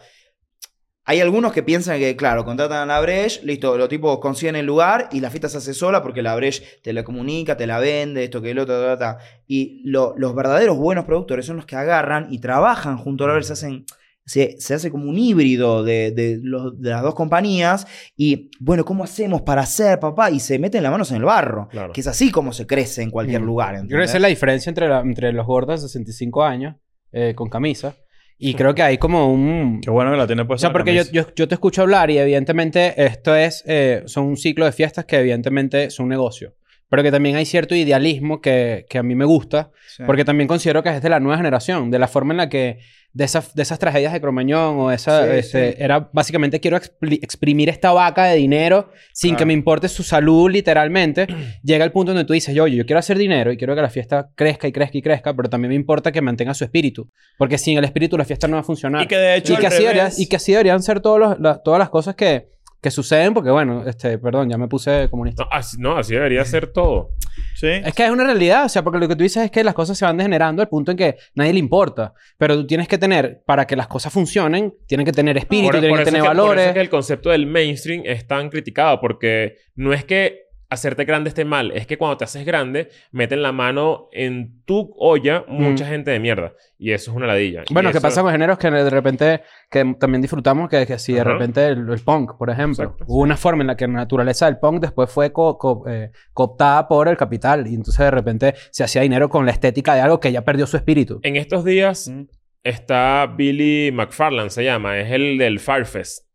[1.10, 4.66] Hay algunos que piensan que, claro, contratan a la Breche, listo, los tipos consiguen el
[4.66, 7.78] lugar y la fiesta se hace sola porque la Breche te la comunica, te la
[7.78, 9.24] vende, esto que el otro, ta, ta, ta.
[9.46, 13.32] Y lo- los verdaderos buenos productores son los que agarran y trabajan junto a la
[13.32, 13.86] Breche, se hacen,
[14.26, 18.84] se, se hace como un híbrido de, de los- de las dos compañías y, bueno,
[18.84, 20.30] ¿cómo hacemos para hacer, papá?
[20.30, 21.94] Y se meten las manos en el barro, Claro.
[21.94, 23.44] que es así como se crece en cualquier Mm.
[23.46, 23.68] lugar.
[23.68, 24.10] Yo creo que ¿entendés?
[24.10, 26.76] esa es la diferencia entre, la- entre los gordos de 65 años
[27.12, 27.96] eh, con camisa.
[28.40, 29.80] Y creo que hay como un...
[29.82, 30.60] Qué bueno que la tiene O puesta.
[30.60, 33.64] sea, en la porque yo, yo, yo te escucho hablar y evidentemente esto es...
[33.66, 36.54] eh, son un ciclo de fiestas que evidentemente son un negocio.
[36.90, 39.70] Pero que también hay cierto idealismo que, que a mí me gusta.
[39.96, 40.02] Sí.
[40.06, 41.90] Porque también considero que es de la nueva generación.
[41.90, 42.78] De la forma en la que...
[43.14, 45.24] De esas, de esas tragedias de Cromañón o esa...
[45.24, 45.76] Sí, este, sí.
[45.78, 49.38] Era básicamente quiero exprimir esta vaca de dinero sin Claro.
[49.38, 51.26] que me importe su salud literalmente.
[51.62, 53.90] Llega el punto donde tú dices, oye, yo quiero hacer dinero y quiero que la
[53.90, 57.10] fiesta crezca y crezca y crezca, pero también me importa que mantenga su espíritu.
[57.38, 59.02] Porque sin el espíritu la fiesta no va a funcionar.
[59.02, 61.18] Y que de hecho Y que, así revés- debería- y que así deberían ser todos
[61.18, 62.48] los- las- todas las cosas que,
[62.80, 65.42] que suceden, porque bueno, este, perdón, ya me puse comunista.
[65.44, 67.10] No así, no, así debería ser todo.
[67.56, 67.66] Sí.
[67.68, 69.74] Es que es una realidad, o sea, porque lo que tú dices es que las
[69.74, 72.14] cosas se van degenerando al punto en que nadie le importa.
[72.36, 75.80] Pero tú tienes que tener, para que las cosas funcionen, tienen que tener espíritu, Por-
[75.80, 76.60] tienen por que tener es que- Por valores.
[76.62, 81.04] eso es que el concepto del mainstream es tan criticado porque no es que hacerte
[81.06, 85.44] grande esté mal, es que cuando te haces grande meten la mano en tu olla
[85.48, 85.88] mucha Mm.
[85.88, 87.64] gente de mierda y eso es una ladilla.
[87.70, 89.40] Bueno, ¿qué eso- pasa con géneros que de repente,
[89.70, 93.22] que también disfrutamos, que, que si de repente el, el punk, por ejemplo, Exacto, hubo
[93.22, 96.86] una forma en la que la naturaleza del punk después fue co- co- eh, cooptada
[96.86, 100.20] por el capital y entonces de repente se hacía dinero con la estética de algo
[100.20, 101.18] que ya perdió su espíritu.
[101.22, 102.24] En estos días Mm.
[102.62, 106.26] está Billy McFarland, se llama, es el del Firefest.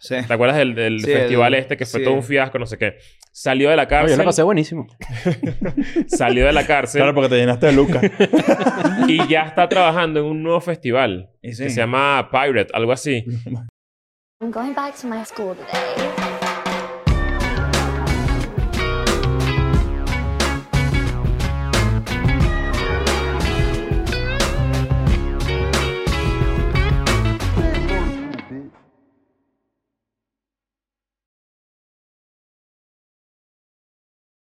[0.00, 0.14] Sí.
[0.26, 2.04] ¿Te acuerdas del, del Sí, festival el- este que fue sí.
[2.04, 2.98] todo un fiasco, no sé qué?
[3.32, 4.18] Salió de la Oye, yo cárcel.
[4.18, 4.86] la pasé buenísimo.
[6.08, 8.02] salió de la cárcel Claro, porque te llenaste de lucas.
[9.08, 11.48] y ya está trabajando en un nuevo festival sí.
[11.64, 13.24] que se llama Pirate, algo así.
[14.40, 16.37] I'm going back to my school today.